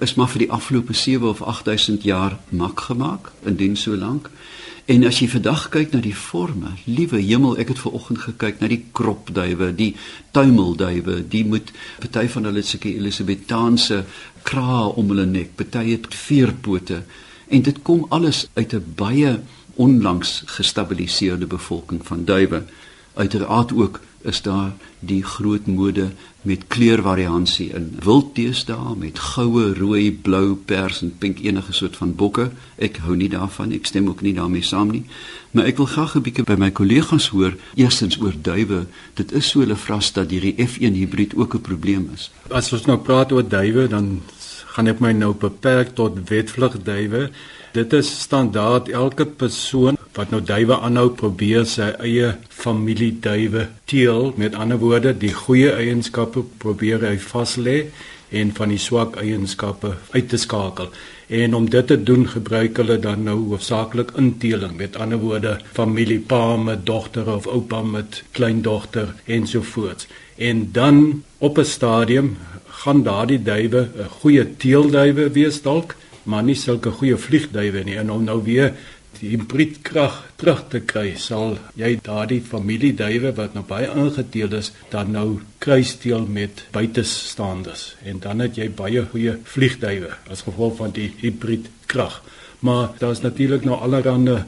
is 0.00 0.14
maar 0.14 0.28
vir 0.28 0.38
die 0.38 0.50
afgelope 0.50 0.92
7 0.92 1.28
of 1.28 1.42
8000 1.42 2.02
jaar 2.02 2.38
mak 2.48 2.80
gemaak, 2.80 3.32
indien 3.44 3.76
so 3.76 3.96
lank. 3.96 4.30
En 4.84 5.04
as 5.04 5.18
jy 5.18 5.28
vandag 5.28 5.68
kyk 5.68 5.92
na 5.92 6.00
die 6.00 6.14
forme, 6.14 6.70
liewe 6.84 7.20
hemel, 7.20 7.58
ek 7.58 7.68
het 7.68 7.78
ver 7.78 7.92
oggend 7.92 8.18
gekyk 8.18 8.60
na 8.60 8.68
die 8.68 8.84
kropduwe, 8.92 9.74
die 9.76 9.96
tuimelduwe, 10.30 11.28
die 11.28 11.44
moet 11.44 11.72
party 11.98 12.28
van 12.28 12.44
hulle 12.44 12.62
sulke 12.62 12.94
elisabethaanse 12.94 14.04
krae 14.42 14.88
om 14.96 15.08
hulle 15.08 15.26
nek, 15.26 15.56
party 15.56 15.90
het 15.90 16.06
veerpote 16.14 17.02
en 17.52 17.62
dit 17.62 17.82
kom 17.82 18.06
alles 18.08 18.46
uit 18.54 18.72
'n 18.74 18.92
baie 18.96 19.40
onlangs 19.74 20.42
gestabiliseerde 20.46 21.46
bevolking 21.46 22.06
van 22.06 22.24
duwe. 22.24 22.62
Uiteraard 23.14 23.72
ook 23.72 24.00
is 24.22 24.42
daar 24.42 24.72
die 24.98 25.24
groot 25.24 25.66
mode 25.66 26.10
met 26.42 26.66
kleurvariasie 26.66 27.68
in 27.74 27.88
wildteesdae 28.02 28.94
met 28.98 29.18
goue, 29.18 29.74
rooi, 29.74 30.12
blou, 30.12 30.54
pers 30.54 31.02
en 31.02 31.12
pink 31.18 31.42
enige 31.42 31.72
soort 31.72 31.96
van 31.96 32.14
bokke. 32.18 32.48
Ek 32.82 32.98
hou 33.06 33.16
nie 33.18 33.28
daarvan, 33.30 33.74
ek 33.74 33.86
stem 33.90 34.08
ook 34.10 34.22
nie 34.26 34.34
daarmee 34.34 34.66
saam 34.66 34.90
nie. 34.94 35.04
Maar 35.52 35.70
ek 35.70 35.78
wil 35.82 35.90
graag 35.90 36.16
'n 36.16 36.22
bietjie 36.22 36.44
by 36.44 36.56
my 36.58 36.70
kollegas 36.70 37.28
hoor 37.28 37.54
eerstens 37.74 38.18
oor 38.20 38.34
duwe. 38.42 38.86
Dit 39.14 39.32
is 39.32 39.48
so 39.48 39.60
hulle 39.60 39.76
vras 39.76 40.12
dat 40.12 40.30
hierdie 40.30 40.54
F1 40.58 40.94
hibrid 40.94 41.34
ook 41.34 41.54
'n 41.54 41.60
probleem 41.60 42.10
is. 42.14 42.30
As 42.50 42.72
ons 42.72 42.86
nou 42.86 42.98
praat 42.98 43.32
oor 43.32 43.48
duwe, 43.48 43.88
dan 43.88 44.22
gaan 44.66 44.86
ek 44.86 45.00
my 45.00 45.12
nou 45.12 45.34
beperk 45.34 45.94
tot 45.94 46.28
wetvlugduwe. 46.28 47.30
Dit 47.72 47.92
is 47.96 48.08
standaard 48.20 48.88
elke 48.92 49.24
persoon 49.24 49.96
wat 50.12 50.28
nou 50.28 50.42
duwe 50.44 50.76
aanhou 50.76 51.06
probeer 51.16 51.62
sy 51.64 51.86
eie 52.04 52.34
familie 52.52 53.14
duwe 53.24 53.62
teel. 53.88 54.34
Met 54.36 54.58
ander 54.60 54.76
woorde 54.82 55.14
die 55.16 55.32
goeie 55.32 55.70
eienskappe 55.72 56.42
probeer 56.60 57.06
hy 57.08 57.14
vas 57.30 57.54
lê 57.56 57.78
en 58.28 58.52
van 58.58 58.74
die 58.74 58.80
swak 58.80 59.16
eienskappe 59.22 59.94
uit 60.12 60.28
te 60.28 60.40
skakel. 60.42 60.90
En 61.32 61.56
om 61.56 61.70
dit 61.72 61.88
te 61.88 61.96
doen 61.96 62.28
gebruik 62.28 62.76
hulle 62.82 62.98
dan 63.00 63.24
nou 63.24 63.38
hoofsaaklik 63.38 64.12
inteling. 64.20 64.76
Met 64.76 65.00
ander 65.00 65.22
woorde 65.24 65.56
familie 65.72 66.20
pa 66.20 66.58
met 66.60 66.84
dogter 66.84 67.32
of 67.32 67.48
oupa 67.48 67.80
met 67.80 68.20
kleindogter 68.36 69.14
ensovoorts 69.24 70.10
en 70.36 70.68
dan 70.76 71.22
op 71.38 71.58
'n 71.58 71.64
stadium 71.64 72.36
gaan 72.84 73.02
daardie 73.02 73.42
duwe 73.42 73.88
'n 73.96 74.12
goeie 74.20 74.56
teelduwe 74.56 75.30
wees 75.30 75.62
dalk 75.62 75.96
maar 76.24 76.42
nie 76.46 76.56
sulke 76.58 76.90
goeie 76.90 77.16
vliegduwe 77.18 77.84
nie. 77.86 77.98
En 78.00 78.10
om 78.14 78.24
nou 78.24 78.38
weer 78.44 78.72
die 79.18 79.34
hibridkrag 79.34 80.18
terug 80.40 80.62
te 80.72 80.80
kry, 80.88 81.12
sal 81.20 81.56
jy 81.78 81.94
daardie 82.04 82.40
familieduwe 82.44 83.34
wat 83.36 83.54
nou 83.54 83.64
baie 83.68 83.90
ingeteel 83.90 84.56
is, 84.58 84.72
dan 84.90 85.12
nou 85.14 85.26
kruisteel 85.62 86.26
met 86.26 86.64
buitestanders. 86.74 87.92
En 88.08 88.22
dan 88.24 88.42
het 88.44 88.58
jy 88.58 88.70
baie 88.72 89.04
goeie 89.12 89.36
vliegduwe 89.54 90.14
as 90.32 90.46
gevolg 90.48 90.78
van 90.80 90.96
die 90.96 91.12
hibridkrag. 91.20 92.22
Maar 92.62 92.92
daar's 92.98 93.22
natuurlik 93.22 93.66
nou 93.66 93.78
allerlei 93.82 94.42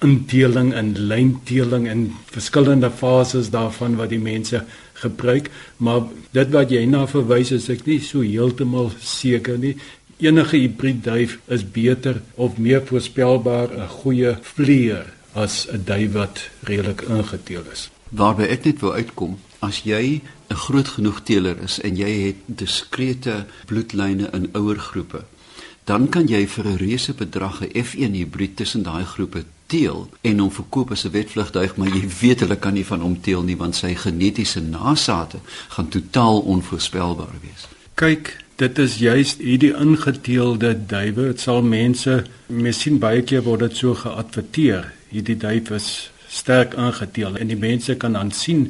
inteling 0.00 0.72
en 0.74 0.94
lynteling 0.96 1.88
en 1.88 2.06
verskillende 2.32 2.90
fases 2.90 3.50
daarvan 3.52 3.98
wat 3.98 4.12
die 4.14 4.20
mense 4.20 4.62
gebruik, 5.00 5.50
maar 5.76 6.06
dit 6.36 6.52
wat 6.54 6.72
jy 6.72 6.84
na 6.88 7.06
verwys 7.08 7.52
is 7.56 7.68
ek 7.72 7.86
nie 7.88 8.00
so 8.04 8.24
heeltemal 8.24 8.90
seker 9.04 9.58
nie 9.60 9.74
enige 10.20 10.56
hibridduif 10.56 11.38
is 11.46 11.64
beter 11.70 12.22
of 12.34 12.56
meer 12.56 12.82
voorspelbaar 12.86 13.68
'n 13.76 13.88
goeie 13.88 14.36
vlieër 14.42 15.06
as 15.32 15.66
'n 15.68 15.82
duif 15.84 16.12
wat 16.12 16.50
redelik 16.60 17.00
ingeteel 17.00 17.64
is. 17.72 17.90
Waarby 18.08 18.42
ek 18.42 18.64
net 18.64 18.80
wou 18.80 18.92
uitkom, 18.92 19.38
as 19.58 19.82
jy 19.84 20.20
'n 20.48 20.54
groot 20.54 20.88
genoeg 20.88 21.22
teeler 21.22 21.56
is 21.62 21.80
en 21.80 21.96
jy 21.96 22.10
het 22.26 22.36
diskrete 22.46 23.46
bloedlyne 23.66 24.30
in 24.32 24.48
ouer 24.52 24.78
groepe, 24.78 25.24
dan 25.84 26.08
kan 26.08 26.26
jy 26.26 26.46
vir 26.46 26.66
'n 26.66 26.76
reuse 26.76 27.12
bedrag 27.14 27.60
'n 27.60 27.70
F1 27.84 28.14
hibrid 28.14 28.56
tussen 28.56 28.82
daai 28.82 29.04
groepe 29.04 29.44
teel 29.66 30.10
en 30.20 30.38
hom 30.38 30.50
verkoop 30.50 30.90
as 30.90 31.04
'n 31.04 31.10
wetvlugduif, 31.10 31.76
maar 31.76 31.88
jy 31.88 32.08
weet 32.20 32.40
hulle 32.40 32.56
kan 32.56 32.74
nie 32.74 32.86
van 32.86 33.00
hom 33.00 33.20
teel 33.20 33.42
nie 33.42 33.56
want 33.56 33.74
sy 33.74 33.94
genetiese 33.94 34.60
nasate 34.60 35.38
gaan 35.68 35.88
totaal 35.88 36.40
onvoorspelbaar 36.40 37.34
wees. 37.42 37.68
Kyk, 37.94 38.36
dit 38.60 38.78
is 38.78 38.98
juist 39.00 39.40
hierdie 39.40 39.72
ingeteelde 39.72 40.74
duwe. 40.86 41.30
Dit 41.32 41.40
sal 41.40 41.62
mense 41.64 42.20
miskien 42.46 42.98
baie 43.00 43.22
keer 43.24 43.44
word 43.46 43.64
dit 43.68 43.80
so 43.80 43.96
geadverteer. 43.96 44.90
Hierdie 45.10 45.38
duif 45.40 45.72
is 45.76 45.88
sterk 46.30 46.76
ingeteel 46.78 47.38
en 47.40 47.50
die 47.50 47.58
mense 47.58 47.96
kan 47.98 48.18
dan 48.18 48.30
sien 48.36 48.68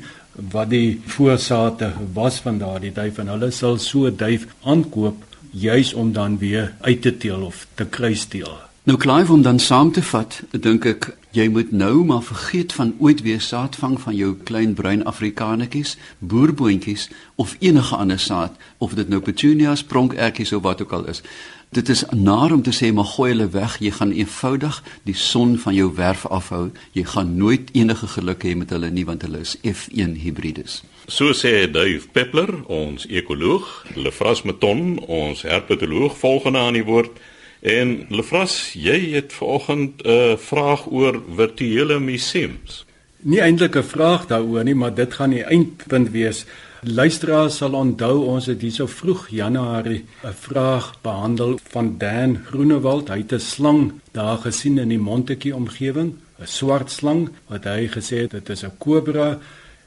wat 0.54 0.70
die 0.70 1.00
voorsate 1.10 1.90
was 2.14 2.38
van 2.44 2.60
daardie 2.62 2.94
duif 2.96 3.18
en 3.18 3.32
hulle 3.34 3.50
sal 3.52 3.78
so 3.78 4.06
'n 4.06 4.16
duif 4.16 4.46
aankoop 4.62 5.26
juis 5.50 5.92
om 5.92 6.12
dan 6.12 6.38
weer 6.38 6.72
uit 6.80 7.02
te 7.02 7.16
teel 7.16 7.42
of 7.42 7.66
te 7.74 7.84
kruisteel. 7.84 8.58
Nou 8.84 8.98
Clive 8.98 9.32
om 9.32 9.42
dan 9.42 9.58
saam 9.58 9.92
te 9.92 10.02
vat, 10.02 10.42
dink 10.50 10.86
ek 10.86 11.16
jy 11.30 11.48
moet 11.48 11.70
nou 11.72 12.04
maar 12.04 12.22
vergeet 12.22 12.72
van 12.72 12.94
ooit 12.98 13.22
weer 13.22 13.40
saadvang 13.40 14.00
van 14.00 14.16
jou 14.16 14.34
klein 14.44 14.74
bruin 14.74 15.04
afrikanetjies, 15.04 15.96
boerboontjies 16.18 17.08
of 17.34 17.56
enige 17.58 17.96
ander 17.96 18.18
saad 18.18 18.56
of 18.78 18.94
dit 18.94 19.08
nou 19.08 19.20
petunias, 19.20 19.84
pronkertjies 19.84 20.52
of 20.52 20.62
wat 20.62 20.82
ook 20.82 20.92
al 20.92 21.06
is. 21.06 21.22
Dit 21.70 21.88
is 21.88 22.04
naar 22.10 22.52
om 22.52 22.62
te 22.62 22.72
sê 22.74 22.92
maar 22.92 23.04
gooi 23.04 23.30
hulle 23.30 23.48
weg. 23.48 23.76
Jy 23.78 23.90
gaan 23.94 24.10
eenvoudig 24.10 24.82
die 25.06 25.14
son 25.14 25.52
van 25.58 25.74
jou 25.74 25.92
werf 25.94 26.24
afhou. 26.26 26.72
Jy 26.98 27.04
gaan 27.12 27.36
nooit 27.36 27.70
enige 27.72 28.06
geluk 28.06 28.42
hê 28.42 28.56
met 28.58 28.74
hulle 28.74 28.90
nie 28.90 29.04
want 29.06 29.22
hulle 29.22 29.38
is 29.46 29.54
F1 29.62 30.16
hibrides. 30.18 30.80
So 31.06 31.30
sê 31.30 31.70
Dave 31.70 32.08
Peppler, 32.12 32.50
ons 32.66 33.06
ekoloog, 33.06 33.68
Lefras 33.94 34.42
Meton, 34.42 34.98
ons 35.06 35.42
herpetoloog 35.46 36.18
volgende 36.18 36.58
aan 36.58 36.74
die 36.74 36.84
woord. 36.84 37.22
En 37.60 38.06
Lefras, 38.08 38.72
jy 38.72 39.12
het 39.12 39.32
vanoggend 39.32 40.02
'n 40.02 40.08
uh, 40.08 40.36
vraag 40.36 40.90
oor 40.90 41.22
virtuele 41.36 41.98
museums. 42.00 42.84
Nie 43.20 43.40
eintlik 43.40 43.76
'n 43.76 43.82
vraag 43.82 44.26
daaroor 44.26 44.64
nie, 44.64 44.74
maar 44.74 44.94
dit 44.94 45.14
gaan 45.14 45.30
die 45.30 45.44
eindpunt 45.44 46.10
wees. 46.10 46.46
Luisteraars 46.80 47.56
sal 47.56 47.72
onthou 47.72 48.24
ons 48.24 48.46
het 48.46 48.60
hierso 48.60 48.86
vroeg 48.86 49.28
Januarie 49.28 50.04
'n 50.24 50.32
vraag 50.32 51.00
behandel 51.02 51.58
van 51.68 51.98
Dan 51.98 52.40
Groenewald. 52.46 53.08
Hy 53.08 53.18
het 53.18 53.32
'n 53.32 53.38
slang 53.38 53.92
daar 54.12 54.38
gesien 54.38 54.78
in 54.78 54.88
die 54.88 54.98
Montetjie 54.98 55.54
omgewing, 55.54 56.14
'n 56.40 56.46
swart 56.46 56.90
slang 56.90 57.28
wat 57.46 57.64
hy 57.64 57.88
gesê 57.88 58.16
het 58.16 58.30
dit 58.30 58.48
is 58.48 58.64
'n 58.64 58.72
kobra. 58.78 59.38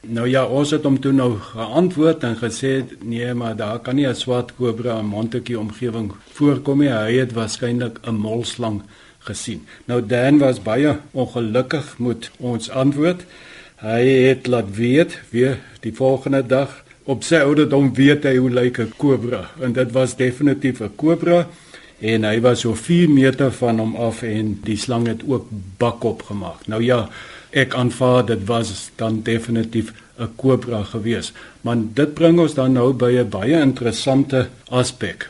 Nou 0.03 0.25
ja, 0.27 0.41
ons 0.43 0.71
het 0.75 0.83
hom 0.83 0.97
toe 0.99 1.13
nou 1.15 1.37
geantwoord 1.39 2.25
en 2.27 2.33
gesê 2.35 2.73
nee, 3.07 3.33
maar 3.33 3.55
daar 3.55 3.79
kan 3.79 3.95
nie 3.95 4.07
'n 4.07 4.15
swart 4.15 4.51
kobra 4.55 4.99
in 4.99 5.05
Montetjie 5.05 5.59
omgewing 5.59 6.11
voorkom 6.33 6.79
nie. 6.79 6.89
Hy 6.89 7.13
het 7.17 7.31
waarskynlik 7.33 7.99
'n 8.03 8.15
molslang 8.15 8.81
gesien. 9.19 9.65
Nou 9.85 10.01
Dan 10.05 10.37
was 10.37 10.61
baie 10.61 10.99
ongelukkig 11.11 11.99
met 11.99 12.31
ons 12.37 12.69
antwoord. 12.69 13.25
Hy 13.75 14.03
het 14.27 14.47
laat 14.47 14.75
weet 14.75 15.19
weer 15.29 15.59
die 15.79 15.95
volgende 15.95 16.45
dag 16.45 16.83
op 17.03 17.23
sy 17.23 17.35
ouderdom 17.35 17.93
weet 17.93 18.23
hy 18.23 18.35
hoe 18.35 18.49
lyk 18.49 18.79
'n 18.79 18.93
kobra 18.97 19.49
en 19.61 19.73
dit 19.73 19.91
was 19.91 20.15
definitief 20.15 20.81
'n 20.81 20.95
kobra 20.95 21.47
en 21.99 22.23
hy 22.23 22.41
was 22.41 22.59
so 22.59 22.73
4 22.73 23.09
meter 23.09 23.51
van 23.51 23.79
hom 23.79 23.95
af 23.95 24.21
en 24.21 24.59
die 24.63 24.77
slang 24.77 25.07
het 25.07 25.21
ook 25.27 25.47
bak 25.77 26.03
opgemaak. 26.03 26.67
Nou 26.67 26.83
ja, 26.83 27.09
ek 27.53 27.75
aanvaar 27.77 28.25
dit 28.25 28.47
was 28.49 28.89
dan 28.95 29.21
definitief 29.23 29.93
'n 30.19 30.29
kobra 30.35 30.83
gewees. 30.83 31.31
Maar 31.61 31.77
dit 31.93 32.13
bring 32.13 32.39
ons 32.39 32.53
dan 32.53 32.73
nou 32.73 32.93
by 32.93 33.11
'n 33.17 33.29
baie 33.29 33.61
interessante 33.61 34.49
aspek. 34.69 35.29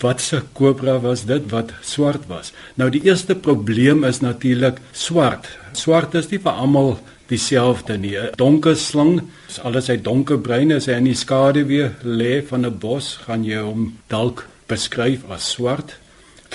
Wat 0.00 0.30
'n 0.32 0.42
kobra 0.52 1.00
was 1.00 1.24
dit 1.24 1.50
wat 1.50 1.72
swart 1.80 2.26
was? 2.26 2.52
Nou 2.74 2.90
die 2.90 3.02
eerste 3.04 3.34
probleem 3.34 4.04
is 4.04 4.20
natuurlik 4.20 4.78
swart. 4.92 5.48
Swart 5.72 6.14
is 6.14 6.28
nie 6.28 6.40
vir 6.40 6.52
almal 6.52 6.98
dieselfde 7.26 7.98
nie. 7.98 8.16
'n 8.16 8.30
Donker 8.36 8.76
slang, 8.76 9.22
alles 9.62 9.86
hy 9.88 9.96
donkerbruin 9.96 10.70
is, 10.70 10.86
hy 10.86 10.92
in 10.92 11.04
die 11.04 11.14
skaduwee 11.14 11.90
lê 12.02 12.42
van 12.46 12.66
'n 12.66 12.78
bos, 12.78 13.18
gaan 13.26 13.44
jy 13.44 13.60
hom 13.60 13.98
dalk 14.08 14.46
beskryf 14.66 15.20
as 15.30 15.50
swart. 15.50 15.96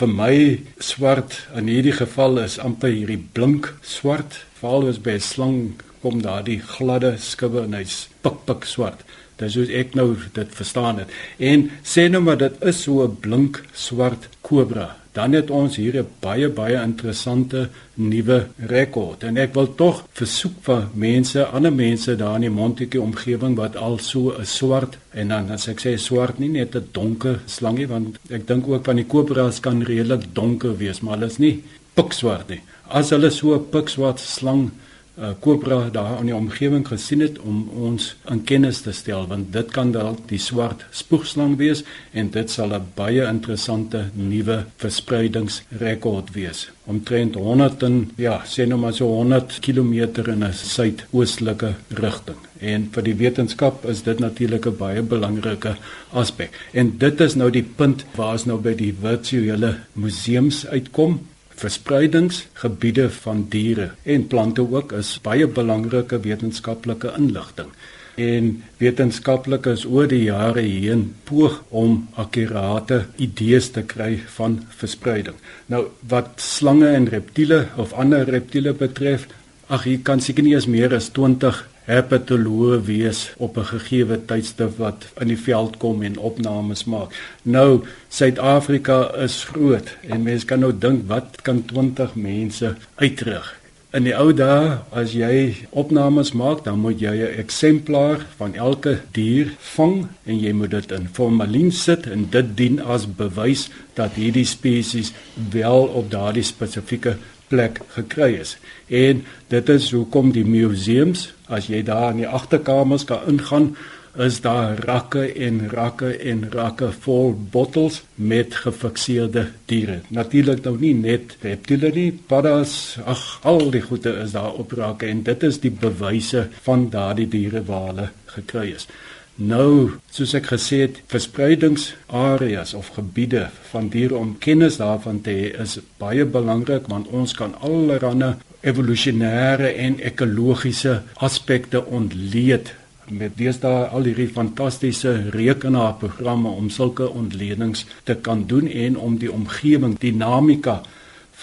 Vir 0.03 0.11
my 0.11 0.59
swart 0.83 1.35
in 1.55 1.69
hierdie 1.71 1.93
geval 1.95 2.41
is 2.41 2.57
amper 2.59 2.89
hierdie 2.91 3.21
blink 3.37 3.69
swart 3.87 4.33
veral 4.59 4.89
as 4.89 4.97
by 5.05 5.13
'n 5.15 5.23
slang 5.23 5.61
kom 6.03 6.21
daar 6.21 6.43
die 6.43 6.59
gladde 6.59 7.15
skubbe 7.23 7.63
en 7.63 7.77
hy's 7.79 8.07
pik 8.25 8.43
pik 8.47 8.67
swart. 8.67 9.05
Dis 9.39 9.55
hoe 9.57 9.65
ek 9.79 9.95
nou 9.97 10.09
dit 10.35 10.57
verstaan 10.59 10.99
het. 11.01 11.13
En 11.39 11.69
sê 11.87 12.09
nou 12.11 12.21
maar 12.25 12.41
dit 12.41 12.59
is 12.69 12.83
so 12.83 13.03
'n 13.03 13.15
blink 13.25 13.63
swart 13.73 14.27
kobra. 14.41 14.97
Dan 15.13 15.33
het 15.33 15.49
ons 15.49 15.75
hier 15.75 15.95
'n 16.01 16.07
baie 16.19 16.49
baie 16.49 16.83
interessante 16.83 17.69
nuwe 17.93 18.47
rekord. 18.57 19.23
En 19.23 19.37
ek 19.37 19.53
wil 19.53 19.75
tog 19.75 20.03
versoek 20.13 20.55
vir 20.61 20.87
mense, 20.93 21.45
ander 21.45 21.73
mense 21.73 22.15
daar 22.15 22.35
in 22.35 22.41
die 22.41 22.49
Montetjie 22.49 23.01
omgewing 23.01 23.55
wat 23.55 23.75
al 23.75 23.97
so 23.97 24.33
'n 24.39 24.45
swart 24.45 24.97
en 25.13 25.27
dan 25.27 25.51
as 25.51 25.67
ek 25.67 25.79
sê 25.79 25.97
swart 25.97 26.39
nie 26.39 26.49
net 26.49 26.75
'n 26.75 26.87
donker 26.91 27.39
slangie 27.45 27.87
want 27.87 28.17
ek 28.29 28.47
dink 28.47 28.67
ook 28.67 28.85
van 28.85 28.95
die 28.95 29.05
kobras 29.05 29.59
kan 29.59 29.83
redelik 29.83 30.33
donker 30.33 30.77
wees, 30.77 31.01
maar 31.01 31.13
hulle 31.17 31.31
is 31.31 31.37
nie 31.37 31.63
pikswart 31.95 32.49
nie 32.49 32.61
as 32.93 33.09
hulle 33.09 33.29
so 33.31 33.53
'n 33.55 33.65
pikswart 33.73 34.19
slang 34.19 34.71
uh, 35.17 35.33
kobra 35.39 35.89
daar 35.93 36.19
in 36.19 36.29
die 36.31 36.35
omgewing 36.35 36.85
gesien 36.87 37.21
het 37.21 37.39
om 37.39 37.67
ons 37.87 38.13
in 38.31 38.43
kennis 38.49 38.81
te 38.85 38.93
stel 38.95 39.27
want 39.29 39.51
dit 39.53 39.71
kan 39.75 39.91
dalk 39.93 40.23
die 40.29 40.41
swart 40.41 40.85
spoegslang 40.91 41.55
wees 41.61 41.83
en 42.11 42.31
dit 42.33 42.49
sal 42.49 42.73
'n 42.73 42.87
baie 42.95 43.25
interessante 43.27 44.09
nuwe 44.13 44.65
verspreidingsrekord 44.77 46.33
wees. 46.33 46.69
Omtrent 46.85 47.35
100 47.35 47.83
en 47.83 48.11
ja 48.17 48.41
sê 48.45 48.65
nou 48.67 48.79
maar 48.79 48.93
so 48.93 49.07
100 49.07 49.59
km 49.59 49.93
in 50.27 50.43
'n 50.43 50.53
suidoostelike 50.53 51.75
rigting. 51.89 52.37
En 52.59 52.89
vir 52.91 53.03
die 53.03 53.15
wetenskap 53.15 53.85
is 53.85 54.03
dit 54.03 54.19
natuurlik 54.19 54.65
'n 54.65 54.77
baie 54.77 55.01
belangrike 55.01 55.75
aspek. 56.11 56.51
En 56.73 56.97
dit 56.97 57.21
is 57.21 57.35
nou 57.35 57.49
die 57.49 57.63
punt 57.75 58.05
waar 58.15 58.31
ons 58.31 58.45
nou 58.45 58.59
by 58.59 58.75
die 58.75 58.93
virtuele 59.01 59.75
museums 59.93 60.65
uitkom 60.67 61.19
verspreidingsgebiede 61.63 63.09
van 63.23 63.45
diere 63.49 63.91
en 64.03 64.27
plante 64.27 64.63
ook 64.63 64.93
is 64.99 65.15
baie 65.23 65.47
belangrike 65.47 66.19
wetenskaplike 66.23 67.13
inligting. 67.17 67.71
En 68.19 68.49
wetenskaplikes 68.77 69.85
oor 69.89 70.07
die 70.11 70.25
jare 70.27 70.61
heen 70.61 71.07
poog 71.25 71.61
om 71.69 72.03
akkurate 72.21 73.05
idees 73.17 73.71
te 73.73 73.81
kry 73.81 74.19
van 74.35 74.59
verspreiding. 74.81 75.39
Nou 75.71 75.87
wat 76.11 76.43
slange 76.43 76.91
en 76.93 77.09
reptiele 77.09 77.63
of 77.81 77.95
ander 77.97 78.29
reptiele 78.29 78.75
betref, 78.77 79.25
ag 79.67 79.87
hier 79.89 80.03
kan 80.05 80.21
seker 80.21 80.45
nie 80.45 80.53
eens 80.53 80.69
meer 80.69 80.93
as 80.93 81.09
20 81.15 81.63
herpetoloë 81.85 82.81
wees 82.87 83.33
op 83.37 83.57
'n 83.57 83.65
gegeewe 83.71 84.17
tydstip 84.25 84.77
wat 84.77 85.07
in 85.21 85.27
die 85.27 85.39
veld 85.39 85.77
kom 85.77 86.03
en 86.03 86.17
opnames 86.17 86.83
maak. 86.83 87.13
Nou 87.43 87.83
Suid-Afrika 88.09 89.15
is 89.15 89.43
groot 89.43 89.97
en 90.01 90.23
mense 90.23 90.45
kan 90.45 90.59
nou 90.59 90.73
dink 90.77 91.07
wat 91.07 91.41
kan 91.41 91.65
20 91.65 92.15
mense 92.15 92.75
uitrig. 92.95 93.62
In 93.93 94.07
die 94.07 94.15
ou 94.17 94.31
dae 94.33 94.79
as 94.97 95.11
jy 95.13 95.67
opnames 95.77 96.31
maak, 96.33 96.63
dan 96.65 96.79
moet 96.81 96.97
jy 96.97 97.13
'n 97.13 97.37
eksemplaar 97.37 98.25
van 98.39 98.55
elke 98.55 98.93
dier 99.13 99.53
vang 99.75 100.07
en 100.25 100.39
jy 100.39 100.53
moet 100.53 100.71
dit 100.71 100.91
in 100.91 101.05
formalien 101.13 101.71
sit 101.71 102.07
en 102.07 102.25
dit 102.29 102.57
dien 102.57 102.81
as 102.81 103.05
bewys 103.05 103.69
dat 103.93 104.17
hierdie 104.17 104.49
spesies 104.49 105.13
wel 105.51 105.85
op 105.93 106.09
daardie 106.09 106.43
spesifieke 106.43 107.17
plek 107.47 107.81
gekry 107.93 108.33
is. 108.41 108.57
En 108.89 109.21
dit 109.47 109.69
is 109.69 109.91
hoekom 109.91 110.31
die 110.31 110.45
museums, 110.45 111.33
as 111.45 111.67
jy 111.67 111.83
daar 111.83 112.11
in 112.11 112.23
die 112.23 112.27
agterkamers 112.39 113.05
kan 113.05 113.27
ingaan, 113.27 113.75
is 114.17 114.41
daar 114.41 114.77
rakke 114.85 115.25
en 115.33 115.69
rakke 115.69 116.11
en 116.17 116.45
rakke 116.51 116.91
vol 117.05 117.33
bottels 117.51 118.03
met 118.15 118.55
gefikseerde 118.55 119.47
diere. 119.65 120.01
Natuurlik 120.13 120.63
nou 120.63 120.75
nie 120.79 120.93
net 120.93 121.37
reptiele 121.41 121.89
nie, 121.95 122.11
paddas, 122.27 122.99
ag 123.05 123.23
al 123.41 123.71
die 123.73 123.81
goede 123.81 124.13
is 124.21 124.35
daar 124.37 124.53
op 124.53 124.75
rakke 124.77 125.09
en 125.09 125.23
dit 125.23 125.43
is 125.43 125.59
die 125.63 125.73
bewyse 125.73 126.47
van 126.67 126.89
daardie 126.93 127.27
diere 127.27 127.63
waar 127.65 127.89
hulle 127.89 128.07
gekry 128.35 128.69
is. 128.75 128.87
Nou, 129.35 129.97
soos 130.13 130.35
ek 130.37 130.51
gesê 130.51 130.83
het, 130.83 130.99
verspreidingsareas 131.09 132.75
of 132.77 132.91
gebiede 132.93 133.47
van 133.71 133.87
diere 133.89 134.19
om 134.19 134.35
kennis 134.37 134.77
daarvan 134.77 135.23
te 135.25 135.33
hê 135.33 135.47
is 135.63 135.79
baie 135.97 136.25
belangrik 136.25 136.85
want 136.91 137.09
ons 137.09 137.33
kan 137.33 137.55
allerlei 137.65 138.35
evolusionêre 138.61 139.73
en 139.73 139.97
ekologiese 140.05 141.01
aspekte 141.17 141.81
ontleed 141.85 142.75
met 143.17 143.37
deesdae 143.37 143.85
al 143.95 144.09
hierdie 144.09 144.29
fantastiese 144.29 145.13
rekenaarprogramme 145.35 146.49
om 146.49 146.69
sulke 146.69 147.09
ontledings 147.09 147.85
te 148.03 148.15
kan 148.15 148.45
doen 148.47 148.67
en 148.67 148.97
om 148.97 149.17
die 149.21 149.31
omgewing 149.31 149.97
dinamika 149.99 150.81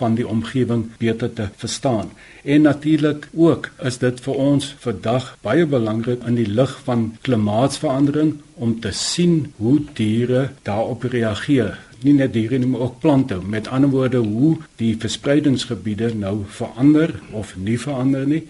van 0.00 0.16
die 0.16 0.26
omgewing 0.28 0.86
beter 0.98 1.32
te 1.32 1.48
verstaan. 1.56 2.10
En 2.44 2.62
natuurlik 2.62 3.28
ook 3.34 3.68
is 3.84 3.98
dit 3.98 4.20
vir 4.24 4.34
ons 4.34 4.70
vandag 4.84 5.36
baie 5.44 5.66
belangrik 5.66 6.24
in 6.28 6.38
die 6.38 6.48
lig 6.48 6.72
van 6.86 7.10
klimaatsverandering 7.26 8.34
om 8.54 8.78
te 8.80 8.92
sien 8.96 9.52
hoe 9.56 9.78
diere 9.98 10.50
daarop 10.68 11.04
reageer. 11.12 11.78
Nie 12.00 12.14
net 12.16 12.32
diere 12.32 12.58
nie, 12.58 12.68
maar 12.70 12.86
ook 12.86 13.00
plante. 13.00 13.36
Met 13.44 13.68
ander 13.68 13.90
woorde, 13.92 14.22
hoe 14.24 14.56
die 14.80 14.94
verspreidingsgebiede 14.96 16.14
nou 16.16 16.38
verander 16.48 17.12
of 17.36 17.52
nie 17.56 17.76
verander 17.80 18.24
nie. 18.26 18.46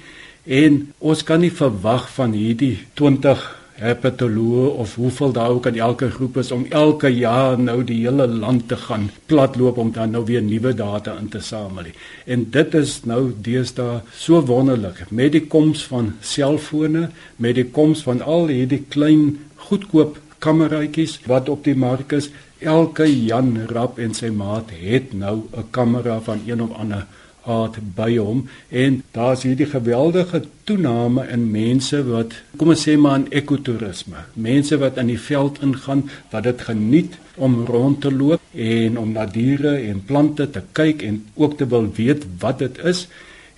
En 0.51 0.81
ons 0.99 1.21
kan 1.23 1.39
nie 1.39 1.53
verwag 1.55 2.09
van 2.17 2.33
hierdie 2.35 2.75
20 2.99 3.43
herpetoloë 3.81 4.65
of 4.83 4.97
hoeveel 4.99 5.33
daar 5.37 5.53
ook 5.55 5.69
in 5.71 5.79
elke 5.79 6.09
groep 6.11 6.41
is 6.43 6.51
om 6.53 6.65
elke 6.75 7.09
jaar 7.15 7.55
nou 7.59 7.79
die 7.87 8.01
hele 8.03 8.27
land 8.27 8.67
te 8.69 8.77
gaan 8.77 9.07
platloop 9.31 9.79
om 9.79 9.93
dan 9.95 10.11
nou 10.11 10.25
weer 10.27 10.43
nuwe 10.43 10.73
data 10.75 11.15
in 11.23 11.31
te 11.31 11.41
samel. 11.41 11.93
En 12.27 12.49
dit 12.51 12.75
is 12.75 12.97
nou 13.07 13.21
deesdae 13.47 14.01
so 14.13 14.43
wonderlik 14.51 15.05
met 15.11 15.33
die 15.39 15.47
koms 15.47 15.87
van 15.87 16.13
selfone, 16.21 17.09
met 17.37 17.55
die 17.55 17.69
koms 17.71 18.03
van 18.03 18.21
al 18.21 18.51
hierdie 18.51 18.83
klein 18.89 19.39
goedkoop 19.71 20.19
kameraatjies 20.43 21.21
wat 21.31 21.49
op 21.49 21.63
die 21.65 21.79
mark 21.79 22.13
is. 22.19 22.33
Elke 22.59 23.07
Jan 23.07 23.55
Rap 23.71 24.03
en 24.03 24.19
sy 24.19 24.35
maat 24.35 24.75
het 24.83 25.15
nou 25.15 25.47
'n 25.55 25.71
kamera 25.71 26.21
van 26.21 26.43
een 26.47 26.63
of 26.63 26.75
ander 26.75 27.07
aard 27.45 27.79
by 27.97 28.17
hom 28.17 28.45
en 28.69 29.03
daar's 29.17 29.43
hierdie 29.47 29.69
geweldige 29.71 30.43
toename 30.65 31.27
in 31.33 31.51
mense 31.51 32.03
wat 32.09 32.37
kom 32.57 32.75
ons 32.75 32.85
sê 32.89 32.97
maar 33.01 33.21
in 33.21 33.27
ekotourisme. 33.43 34.27
Mense 34.35 34.79
wat 34.79 35.01
in 35.01 35.11
die 35.13 35.21
veld 35.21 35.63
ingaan 35.63 36.05
wat 36.31 36.47
dit 36.49 36.69
geniet 36.69 37.19
om 37.37 37.65
rond 37.67 38.01
te 38.01 38.13
loop 38.13 38.41
en 38.53 38.99
om 38.99 39.13
na 39.17 39.27
diere 39.27 39.77
en 39.89 40.05
plante 40.07 40.51
te 40.51 40.63
kyk 40.73 41.03
en 41.03 41.25
ook 41.35 41.59
te 41.59 41.67
wil 41.67 41.91
weet 41.97 42.27
wat 42.41 42.59
dit 42.59 42.79
is. 42.93 43.07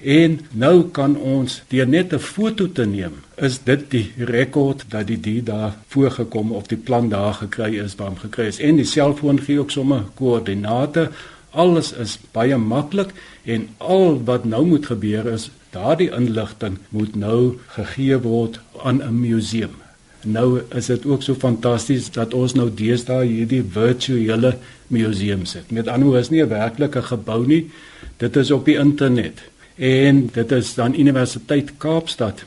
En 0.03 0.41
nou 0.59 0.89
kan 0.91 1.15
ons 1.17 1.63
deur 1.71 1.87
net 1.89 2.13
'n 2.13 2.19
foto 2.19 2.73
te 2.73 2.87
neem, 2.87 3.13
is 3.37 3.63
dit 3.65 3.91
die 3.91 4.13
rekord 4.17 4.85
dat 4.89 5.07
die 5.07 5.21
dier 5.21 5.45
daar 5.45 5.77
voorgekom 5.89 6.53
of 6.53 6.67
die 6.67 6.77
plant 6.77 7.11
daar 7.11 7.35
gekry 7.35 7.79
is, 7.79 7.95
waar 7.95 8.09
hom 8.09 8.17
gekry 8.17 8.47
is. 8.47 8.59
En 8.59 8.77
die 8.77 8.85
selfoon 8.85 9.41
gee 9.41 9.59
ook 9.59 9.71
sommer 9.71 10.03
koördinate 10.15 11.11
Alles 11.53 11.93
is 11.93 12.19
baie 12.33 12.57
maklik 12.57 13.13
en 13.45 13.69
al 13.79 14.19
wat 14.25 14.45
nou 14.45 14.65
moet 14.67 14.87
gebeur 14.87 15.27
is 15.33 15.51
daardie 15.73 16.11
inligting 16.13 16.79
moet 16.89 17.15
nou 17.17 17.59
gegee 17.77 18.19
word 18.25 18.61
aan 18.85 19.03
'n 19.03 19.21
museum. 19.21 19.77
Nou 20.25 20.61
is 20.71 20.87
dit 20.87 21.07
ook 21.07 21.23
so 21.23 21.35
fantasties 21.35 22.11
dat 22.11 22.35
ons 22.35 22.55
nou 22.55 22.71
deesdae 22.75 23.27
hierdie 23.27 23.63
virtuele 23.63 24.57
museums 24.87 25.53
het. 25.53 25.71
Met 25.71 25.89
ander 25.89 26.07
woorde 26.07 26.21
is 26.21 26.31
nie 26.31 26.43
'n 26.43 26.49
werklike 26.49 27.03
gebou 27.03 27.47
nie. 27.47 27.71
Dit 28.17 28.37
is 28.37 28.51
op 28.51 28.65
die 28.65 28.79
internet. 28.79 29.43
En 29.75 30.31
dit 30.33 30.53
is 30.53 30.75
dan 30.75 30.99
Universiteit 31.01 31.73
Kaapstad. 31.77 32.45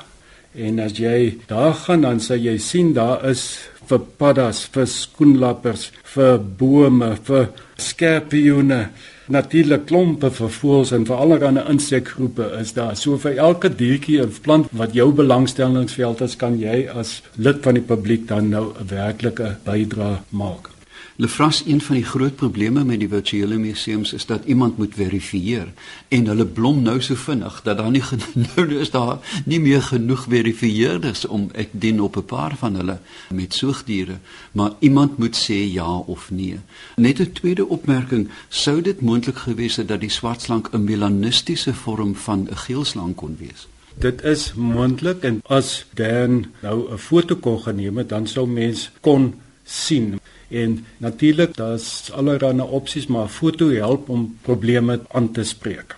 En 0.57 0.81
as 0.81 0.94
jy 0.96 1.37
daar 1.51 1.75
gaan 1.85 2.07
dan 2.07 2.20
sal 2.25 2.40
jy 2.40 2.57
sien 2.62 2.94
daar 2.96 3.27
is 3.29 3.42
vir 3.87 4.01
paddas, 4.18 4.64
vir 4.72 4.87
skoenlappers, 4.88 5.90
vir 6.14 6.38
bome, 6.59 7.11
vir 7.27 7.51
skorpioene 7.79 8.88
natuurlik 9.29 9.87
klompe 9.87 10.31
vir 10.31 10.53
voëls 10.59 10.93
en 10.93 11.07
vir 11.09 11.17
allerlei 11.17 11.65
insekgroepe 11.73 12.51
is 12.61 12.73
daar. 12.77 12.97
So 12.97 13.19
vir 13.19 13.39
elke 13.49 13.69
diertjie 13.69 14.23
of 14.23 14.41
plant 14.43 14.71
wat 14.73 14.95
jou 14.95 15.11
belangstellingsveld 15.12 16.21
is, 16.21 16.37
kan 16.37 16.61
jy 16.61 16.87
as 16.93 17.21
lid 17.37 17.62
van 17.62 17.75
die 17.75 17.87
publiek 17.93 18.29
dan 18.29 18.51
nou 18.51 18.73
'n 18.73 18.89
werklike 18.89 19.57
bydrae 19.65 20.23
maak. 20.31 20.76
Lefras 21.18 21.62
een 21.66 21.81
van 21.81 21.94
die 21.94 22.05
groot 22.05 22.35
probleme 22.37 22.85
met 22.85 22.98
die 23.00 23.09
virtuele 23.09 23.57
museums 23.57 24.12
is 24.12 24.26
dat 24.26 24.44
iemand 24.44 24.76
moet 24.76 24.94
verifieer 24.94 25.70
en 26.09 26.26
hulle 26.26 26.44
blom 26.46 26.83
nou 26.85 26.98
so 27.00 27.16
vinnig 27.16 27.62
dat 27.64 27.79
daar 27.79 27.90
nie 27.90 28.02
nou 28.44 28.66
is 28.76 28.90
daar 28.90 29.40
nie 29.44 29.61
meer 29.61 29.83
genoeg 29.83 30.26
verifieerders 30.29 31.24
om 31.24 31.46
ek 31.55 31.72
dien 31.72 32.02
op 32.05 32.16
'n 32.20 32.24
paar 32.24 32.57
van 32.57 32.76
hulle 32.76 32.98
met 33.33 33.55
soogdiere, 33.55 34.18
maar 34.52 34.76
iemand 34.79 35.16
moet 35.18 35.37
sê 35.37 35.57
ja 35.72 35.96
of 35.96 36.31
nee. 36.31 36.61
Net 36.96 37.20
'n 37.20 37.33
tweede 37.33 37.66
opmerking, 37.66 38.29
sou 38.48 38.83
dit 38.83 39.00
moontlik 39.00 39.37
gewees 39.37 39.76
het 39.76 39.88
dat 39.88 40.00
die 40.00 40.12
swartslank 40.12 40.68
'n 40.72 40.85
melanistiese 40.85 41.74
vorm 41.74 42.14
van 42.14 42.48
'n 42.50 42.57
geelslank 42.57 43.16
kon 43.16 43.37
wees? 43.38 43.68
Dit 43.98 44.22
is 44.22 44.52
moontlik 44.55 45.22
en 45.22 45.40
as 45.46 45.87
dan 45.94 46.46
nou 46.61 46.92
'n 46.92 46.98
foto 46.98 47.37
kon 47.37 47.61
geneem 47.61 47.96
het, 47.96 48.09
dan 48.09 48.26
sou 48.26 48.46
mens 48.46 48.90
kon 49.00 49.35
sien 49.64 50.20
En 50.49 50.87
natuurlik, 51.03 51.57
daar's 51.57 52.11
allerlei 52.15 52.61
opsies, 52.61 53.07
maar 53.07 53.29
foto 53.29 53.69
help 53.69 54.09
om 54.09 54.39
probleme 54.43 55.01
aan 55.11 55.33
te 55.33 55.45
spreek. 55.45 55.97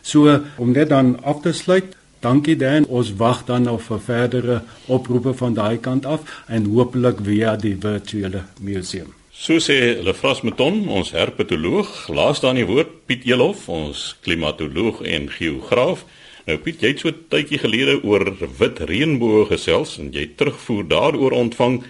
So 0.00 0.40
om 0.56 0.72
net 0.72 0.88
dan 0.88 1.22
af 1.22 1.40
te 1.40 1.52
sluit, 1.52 1.96
dankie 2.20 2.56
Dan. 2.56 2.86
Ons 2.86 3.14
wag 3.16 3.44
dan 3.44 3.68
op 3.68 3.82
vir 3.82 4.00
verdere 4.00 4.62
oproepe 4.86 5.34
van 5.34 5.54
daai 5.54 5.78
kant 5.78 6.06
af 6.06 6.42
en 6.46 6.64
hopelik 6.64 7.20
via 7.24 7.56
die 7.56 7.76
virtuele 7.80 8.44
museum. 8.60 9.14
So 9.40 9.56
sê 9.56 9.96
Lefras 10.04 10.42
Meton, 10.44 10.82
ons 10.88 11.14
herpetoloog, 11.16 12.08
laas 12.12 12.42
dan 12.44 12.58
die 12.60 12.66
woord 12.68 12.90
Piet 13.08 13.24
Elof, 13.24 13.68
ons 13.72 14.16
klimatoloog 14.20 15.00
en 15.00 15.30
geograaf. 15.32 16.04
Nou 16.44 16.58
Piet, 16.60 16.82
jy 16.82 16.90
het 16.92 17.00
so 17.00 17.12
tydjie 17.32 17.60
gelede 17.62 18.00
oor 18.04 18.34
wit 18.58 18.82
reënboë 18.90 19.46
gesels 19.54 19.96
en 20.02 20.10
jy 20.12 20.26
terugvoer 20.36 20.84
daaroor 20.92 21.36
ontvang. 21.38 21.80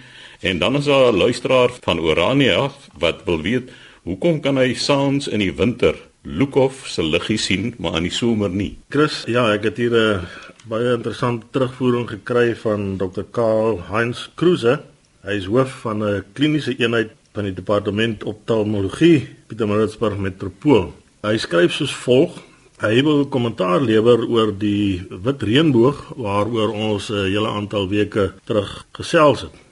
En 0.41 0.57
dan 0.57 0.75
is 0.75 0.85
daar 0.85 1.13
'n 1.13 1.17
luisteraar 1.17 1.69
van 1.81 1.99
Orania 1.99 2.71
wat 2.97 3.23
wil 3.25 3.41
weet 3.41 3.71
hoekom 4.03 4.39
kan 4.41 4.57
hy 4.57 4.73
saans 4.73 5.27
in 5.27 5.39
die 5.39 5.53
winter 5.53 5.95
Lukhof 6.21 6.87
se 6.87 7.03
liggie 7.03 7.37
sien 7.37 7.73
maar 7.77 7.95
in 7.95 8.03
die 8.03 8.11
somer 8.11 8.49
nie. 8.49 8.77
Chris, 8.89 9.23
ja, 9.25 9.53
ek 9.53 9.63
het 9.63 9.77
hier 9.77 9.93
'n 9.93 10.27
baie 10.69 10.93
interessante 10.93 11.45
terugvoering 11.51 12.09
gekry 12.09 12.55
van 12.55 12.97
Dr. 12.97 13.23
Karl 13.31 13.81
Heinz 13.89 14.29
Kruse. 14.35 14.81
Hy 15.23 15.31
is 15.31 15.45
hoof 15.45 15.69
van 15.81 16.03
'n 16.03 16.23
kliniese 16.33 16.75
eenheid 16.77 17.11
van 17.33 17.43
die 17.43 17.53
departement 17.53 18.23
optalmologie 18.23 19.27
Pietermaritzburg 19.47 20.17
Metropool. 20.17 20.93
Hy 21.21 21.37
skryf 21.37 21.71
soos 21.73 21.93
volg: 21.93 22.41
Hy 22.81 23.03
wil 23.03 23.25
kommentaar 23.25 23.81
lewer 23.81 24.27
oor 24.27 24.57
die 24.57 25.05
wit 25.09 25.41
reënboog 25.41 26.13
waaroor 26.17 26.71
ons 26.73 27.09
'n 27.09 27.29
hele 27.29 27.47
aantal 27.47 27.89
weke 27.89 28.33
terug 28.45 28.85
gesels 28.91 29.41
het. 29.41 29.70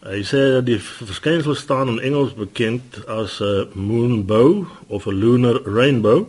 Hy 0.00 0.22
sê 0.24 0.38
dat 0.54 0.64
die 0.64 0.78
verskynsel 0.80 1.52
staan 1.60 1.90
in 1.92 1.98
Engels 2.00 2.32
bekend 2.32 3.02
as 3.04 3.36
'n 3.44 3.68
moonbow 3.76 4.64
of 4.88 5.06
'n 5.06 5.12
lunar 5.12 5.60
rainbow. 5.64 6.24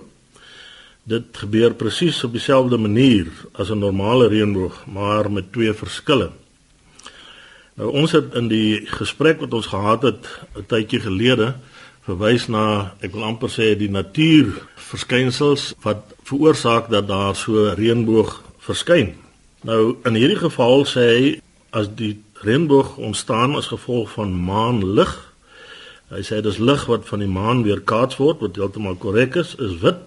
Dit 1.07 1.23
gebeur 1.31 1.73
presies 1.73 2.23
op 2.23 2.31
dieselfde 2.31 2.77
manier 2.77 3.27
as 3.53 3.71
'n 3.71 3.79
normale 3.79 4.27
reënboog, 4.27 4.85
maar 4.87 5.31
met 5.31 5.51
twee 5.51 5.73
verskille. 5.73 6.31
Nou 7.75 7.91
ons 7.91 8.11
het 8.11 8.33
in 8.33 8.47
die 8.47 8.85
gesprek 8.85 9.39
wat 9.39 9.53
ons 9.53 9.67
gehad 9.67 10.01
het 10.01 10.27
'n 10.55 10.65
tydjie 10.67 10.99
gelede 10.99 11.55
verwys 12.03 12.47
na 12.47 12.93
ek 12.99 13.11
wil 13.11 13.23
amper 13.23 13.49
sê 13.49 13.77
die 13.77 13.89
natuur 13.89 14.67
verskynsels 14.75 15.73
wat 15.81 16.13
veroorsaak 16.23 16.89
dat 16.89 17.07
daar 17.07 17.35
so 17.35 17.73
reënboog 17.73 18.43
verskyn. 18.59 19.15
Nou 19.61 19.95
in 20.03 20.13
hierdie 20.13 20.41
geval 20.41 20.85
sê 20.85 20.99
hy 20.99 21.41
as 21.69 21.87
die 21.95 22.19
reënboog 22.45 22.95
ontstaan 22.97 23.55
as 23.55 23.69
gevolg 23.71 24.11
van 24.15 24.31
maanlig. 24.45 25.11
Hy 26.11 26.21
sê 26.25 26.41
dis 26.43 26.57
lig 26.59 26.85
wat 26.89 27.05
van 27.07 27.21
die 27.23 27.29
maan 27.29 27.63
weerkaats 27.63 28.17
word 28.19 28.41
wat 28.43 28.57
heeltemal 28.59 28.97
korrek 28.99 29.37
is, 29.39 29.53
is 29.61 29.77
wit 29.83 30.01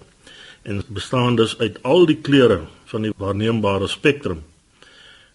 en 0.65 0.81
bestaan 0.87 1.37
dus 1.37 1.55
uit 1.61 1.77
al 1.85 2.05
die 2.09 2.17
kleure 2.25 2.63
van 2.91 3.05
die 3.05 3.13
waarneembare 3.17 3.87
spektrum. 3.87 4.43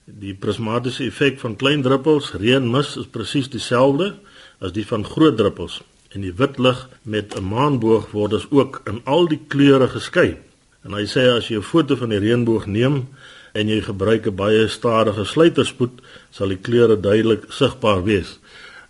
Die 0.04 0.34
prismatiese 0.34 1.06
effek 1.06 1.38
van 1.42 1.56
klein 1.56 1.84
druppels 1.86 2.32
reën 2.34 2.66
mis 2.70 2.96
is 2.98 3.08
presies 3.10 3.50
dieselfde 3.50 4.12
as 4.60 4.74
die 4.74 4.86
van 4.86 5.06
groot 5.06 5.38
druppels 5.38 5.80
en 6.10 6.26
die 6.26 6.34
wit 6.34 6.58
lig 6.58 6.88
met 7.02 7.36
'n 7.38 7.46
maanboog 7.46 8.10
word 8.10 8.30
dus 8.30 8.46
ook 8.50 8.82
in 8.86 9.00
al 9.04 9.28
die 9.28 9.40
kleure 9.48 9.88
geskei. 9.88 10.36
En 10.82 10.92
hy 10.92 11.04
sê 11.06 11.30
as 11.36 11.48
jy 11.48 11.56
'n 11.56 11.62
foto 11.62 11.96
van 11.96 12.08
die 12.08 12.18
reënboog 12.18 12.66
neem, 12.66 13.06
en 13.52 13.68
jy 13.68 13.80
gebruik 13.82 14.26
'n 14.26 14.34
baie 14.34 14.68
stadige 14.68 15.24
sluiterspoed, 15.24 16.00
sal 16.30 16.52
die 16.52 16.60
kleure 16.60 16.96
duidelik 17.00 17.48
sigbaar 17.52 18.04
wees. 18.04 18.38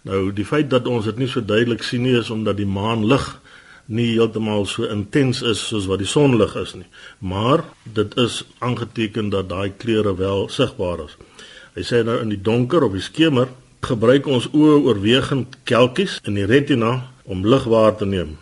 Nou 0.03 0.31
die 0.33 0.47
feit 0.49 0.71
dat 0.71 0.89
ons 0.89 1.05
dit 1.05 1.19
nie 1.21 1.29
so 1.29 1.45
duidelik 1.45 1.83
sien 1.85 2.05
nie 2.07 2.17
is 2.19 2.31
omdat 2.31 2.57
die 2.61 2.69
maanlig 2.69 3.27
nie 3.91 4.13
heeltemal 4.13 4.65
so 4.71 4.87
intens 4.87 5.43
is 5.43 5.61
soos 5.67 5.89
wat 5.91 6.01
die 6.01 6.09
sonlig 6.09 6.55
is 6.57 6.77
nie. 6.79 6.87
Maar 7.19 7.65
dit 7.85 8.15
is 8.23 8.45
aangeteken 8.59 9.33
dat 9.35 9.51
daai 9.51 9.73
kleure 9.77 10.15
wel 10.17 10.49
sigbaar 10.49 11.05
is. 11.09 11.17
Hy 11.75 11.87
sê 11.87 12.05
nou 12.07 12.21
in 12.23 12.31
die 12.31 12.41
donker 12.41 12.87
of 12.87 12.95
die 12.95 13.05
skemer 13.05 13.51
gebruik 13.87 14.29
ons 14.29 14.49
oë 14.55 14.79
oorwegend 14.87 15.59
kelkies 15.69 16.19
in 16.29 16.39
die 16.39 16.47
retina 16.47 17.11
om 17.25 17.45
lig 17.47 17.67
waar 17.71 17.97
te 17.97 18.07
neem. 18.07 18.37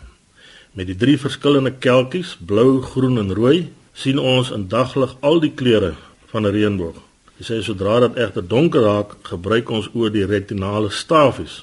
Met 0.77 0.89
die 0.91 0.97
drie 0.97 1.17
verskillende 1.17 1.73
kelkies, 1.81 2.35
blou, 2.45 2.81
groen 2.85 3.17
en 3.21 3.33
rooi, 3.33 3.69
sien 3.93 4.19
ons 4.21 4.53
in 4.55 4.67
daglig 4.69 5.15
al 5.25 5.41
die 5.43 5.53
kleure 5.53 5.95
van 6.31 6.45
'n 6.45 6.53
reënboog. 6.53 7.08
Hy 7.39 7.45
sê 7.47 7.61
sodra 7.63 8.01
dit 8.03 8.17
egter 8.19 8.43
donker 8.43 8.83
raak, 8.83 9.13
gebruik 9.23 9.69
ons 9.71 9.85
oor 9.95 10.11
die 10.11 10.25
retinale 10.27 10.89
stafies 10.91 11.61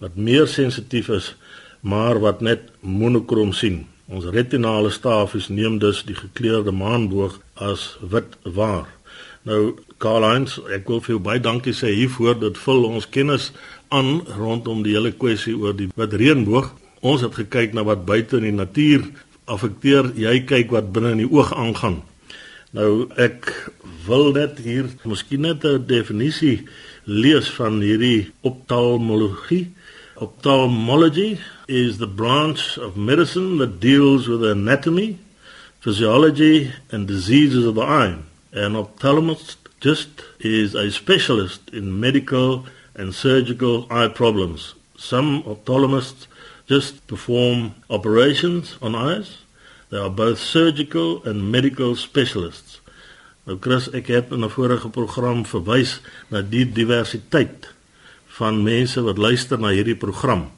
wat 0.00 0.14
meer 0.16 0.46
sensitief 0.48 1.10
is, 1.12 1.26
maar 1.84 2.16
wat 2.22 2.40
net 2.40 2.70
monokroom 2.80 3.52
sien. 3.52 3.82
Ons 4.08 4.24
retinale 4.32 4.88
stafies 4.90 5.50
neem 5.52 5.76
dus 5.82 6.00
die 6.08 6.16
gekleurde 6.16 6.72
maanboog 6.72 7.36
as 7.54 7.84
wit 8.00 8.38
waar. 8.56 8.88
Nou 9.44 9.74
Karl-Heinz, 10.02 10.56
ek 10.72 10.88
wil 10.88 11.02
vir 11.04 11.14
jou 11.14 11.22
baie 11.28 11.42
dankie 11.44 11.74
sê 11.76 11.92
hiervoor 11.92 12.40
dat 12.40 12.60
vul 12.64 12.88
ons 12.88 13.08
kennis 13.12 13.50
aan 13.92 14.22
rondom 14.38 14.80
die 14.86 14.96
hele 14.96 15.12
kwessie 15.12 15.52
oor 15.52 15.76
die 15.76 15.90
wit 15.92 16.16
reënboog. 16.24 16.72
Ons 17.04 17.26
het 17.26 17.36
gekyk 17.36 17.76
na 17.76 17.84
wat 17.84 18.06
buite 18.08 18.40
in 18.40 18.48
die 18.48 18.56
natuur 18.56 19.04
affekteer, 19.44 20.14
jy 20.16 20.40
kyk 20.48 20.72
wat 20.72 20.88
binne 20.94 21.12
in 21.18 21.22
die 21.26 21.30
oog 21.30 21.52
aangaan. 21.52 22.00
Nou 22.72 23.04
ek 23.20 23.50
wil 24.06 24.30
net 24.32 24.62
hier 24.64 24.86
miskien 25.04 25.42
net 25.44 25.64
'n 25.68 25.84
definisie 25.84 26.64
lees 27.04 27.50
van 27.58 27.82
hierdie 27.84 28.32
ophthalmologie. 28.48 29.66
Ophthalmology 30.16 31.38
is 31.68 31.98
the 31.98 32.06
branch 32.06 32.78
of 32.78 32.96
medicine 32.96 33.58
that 33.58 33.78
deals 33.78 34.26
with 34.26 34.42
anatomy, 34.42 35.18
physiology 35.80 36.72
and 36.90 37.06
diseases 37.06 37.66
of 37.66 37.74
the 37.74 37.84
eye. 37.84 38.16
An 38.52 38.74
just 39.80 40.22
is 40.40 40.74
a 40.74 40.90
specialist 40.90 41.60
in 41.74 42.00
medical 42.00 42.64
and 42.94 43.14
surgical 43.14 43.86
eye 43.90 44.08
problems. 44.08 44.74
Some 44.96 45.42
ophthalmologists 45.42 46.26
just 46.66 47.06
perform 47.06 47.74
operations 47.90 48.78
on 48.80 48.94
eyes 48.94 49.41
They 49.92 50.00
are 50.00 50.10
both 50.10 50.38
surgical 50.38 51.20
and 51.28 51.52
medical 51.52 51.92
specialists. 52.00 52.80
Nou 53.44 53.58
Chris, 53.60 53.90
ek 53.92 54.06
het 54.08 54.30
in 54.32 54.40
'n 54.40 54.48
vorige 54.48 54.88
program 54.88 55.44
verwys 55.44 56.00
na 56.30 56.40
die 56.40 56.64
diversiteit 56.64 57.68
van 58.26 58.62
mense 58.62 59.02
wat 59.02 59.18
luister 59.18 59.58
na 59.58 59.68
hierdie 59.68 59.96
program. 59.96 60.48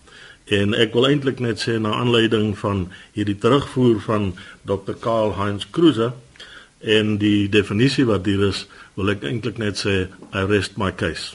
En 0.46 0.74
ek 0.74 0.92
wil 0.92 1.06
eintlik 1.06 1.40
net 1.40 1.58
sê 1.58 1.80
na 1.80 1.98
aanleiding 1.98 2.54
van 2.58 2.92
hierdie 3.12 3.38
terugvoer 3.38 4.00
van 4.00 4.36
Dr. 4.62 4.94
Karl 5.00 5.34
Heinz 5.34 5.66
Kruse 5.70 6.12
en 6.78 7.18
die 7.18 7.48
definisie 7.48 8.06
wat 8.06 8.26
hier 8.26 8.48
is, 8.48 8.66
wil 8.94 9.10
ek 9.10 9.24
eintlik 9.24 9.58
net 9.58 9.82
sê 9.82 10.06
I 10.32 10.46
rest 10.46 10.76
my 10.76 10.92
case. 10.94 11.34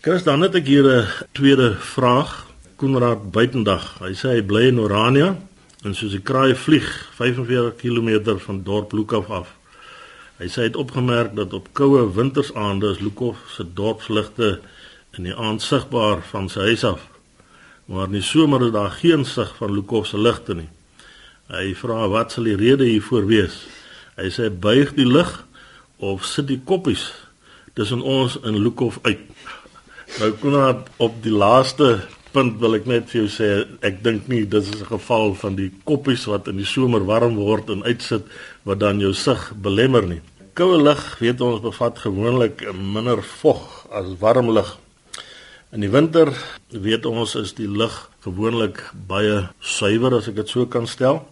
Chris, 0.00 0.22
dan 0.24 0.40
het 0.42 0.54
ek 0.54 0.66
hier 0.66 0.90
'n 0.90 1.06
tweede 1.32 1.76
vraag. 1.78 2.50
Koenraad 2.76 3.30
Buitendag. 3.30 3.98
Hy 4.00 4.12
sê 4.12 4.28
hy 4.28 4.42
bly 4.42 4.66
in 4.66 4.78
Orania 4.78 5.36
En 5.82 5.96
soos 5.98 6.12
die 6.14 6.22
kraai 6.22 6.54
vlieg 6.54 6.86
45 7.16 7.74
km 7.80 8.36
van 8.44 8.60
dorp 8.62 8.92
Lukhof 8.94 9.30
af. 9.34 9.48
Hy 10.38 10.46
sê 10.46 10.62
hy 10.62 10.68
het 10.68 10.78
opgemerk 10.78 11.32
dat 11.34 11.54
op 11.58 11.72
koue 11.74 12.04
wintersaande 12.14 12.92
is 12.94 13.00
Lukhof 13.02 13.40
se 13.50 13.66
dorpsligte 13.66 14.60
in 15.18 15.26
die 15.26 15.34
aand 15.34 15.62
sigbaar 15.62 16.22
van 16.30 16.46
sy 16.52 16.68
huis 16.70 16.84
af. 16.86 17.08
Maar 17.90 18.06
in 18.06 18.20
die 18.20 18.22
somer 18.22 18.68
is 18.68 18.72
daar 18.76 18.94
geen 18.94 19.26
sig 19.26 19.50
van 19.58 19.74
Lukhof 19.74 20.06
se 20.06 20.22
ligte 20.22 20.54
nie. 20.54 20.68
Hy 21.50 21.74
vra 21.74 22.06
wat 22.14 22.32
sal 22.32 22.46
die 22.46 22.56
rede 22.56 22.86
hiervoor 22.86 23.26
wees? 23.26 23.58
Hy 24.14 24.30
sê 24.30 24.52
buig 24.54 24.94
die 24.94 25.08
lig 25.08 25.34
of 25.98 26.22
sit 26.30 26.46
die 26.46 26.60
koppies 26.62 27.10
tussen 27.74 28.06
ons 28.06 28.38
in 28.46 28.62
Lukhof 28.62 29.02
uit. 29.02 29.26
Nou 30.20 30.30
kon 30.38 30.56
op 31.02 31.22
die 31.24 31.34
laaste 31.34 31.96
punt 32.32 32.58
wil 32.60 32.76
ek 32.78 32.86
net 32.88 33.08
vir 33.10 33.22
jou 33.22 33.30
sê 33.30 33.48
ek 33.84 34.02
dink 34.04 34.28
nie 34.28 34.44
dis 34.44 34.70
'n 34.70 34.86
geval 34.88 35.34
van 35.34 35.56
die 35.56 35.70
koppies 35.84 36.24
wat 36.26 36.48
in 36.48 36.56
die 36.56 36.64
somer 36.74 37.04
warm 37.04 37.36
word 37.36 37.70
en 37.70 37.82
uitsit 37.84 38.24
wat 38.64 38.78
dan 38.78 39.00
jou 39.00 39.12
sig 39.12 39.52
belemmer 39.62 40.06
nie. 40.06 40.20
Koue 40.54 40.76
lug 40.82 41.18
weet 41.18 41.40
ons 41.40 41.60
bevat 41.60 41.98
gewoonlik 41.98 42.64
minder 42.74 43.22
vog 43.22 43.86
as 43.90 44.18
warm 44.20 44.50
lug. 44.50 44.78
In 45.72 45.80
die 45.80 45.90
winter 45.90 46.28
weet 46.68 47.06
ons 47.06 47.34
is 47.34 47.54
die 47.56 47.68
lug 47.68 48.10
gewoonlik 48.20 48.82
baie 49.08 49.48
suiwer 49.60 50.14
as 50.14 50.28
ek 50.28 50.36
dit 50.36 50.48
so 50.48 50.66
kan 50.66 50.86
stel. 50.86 51.24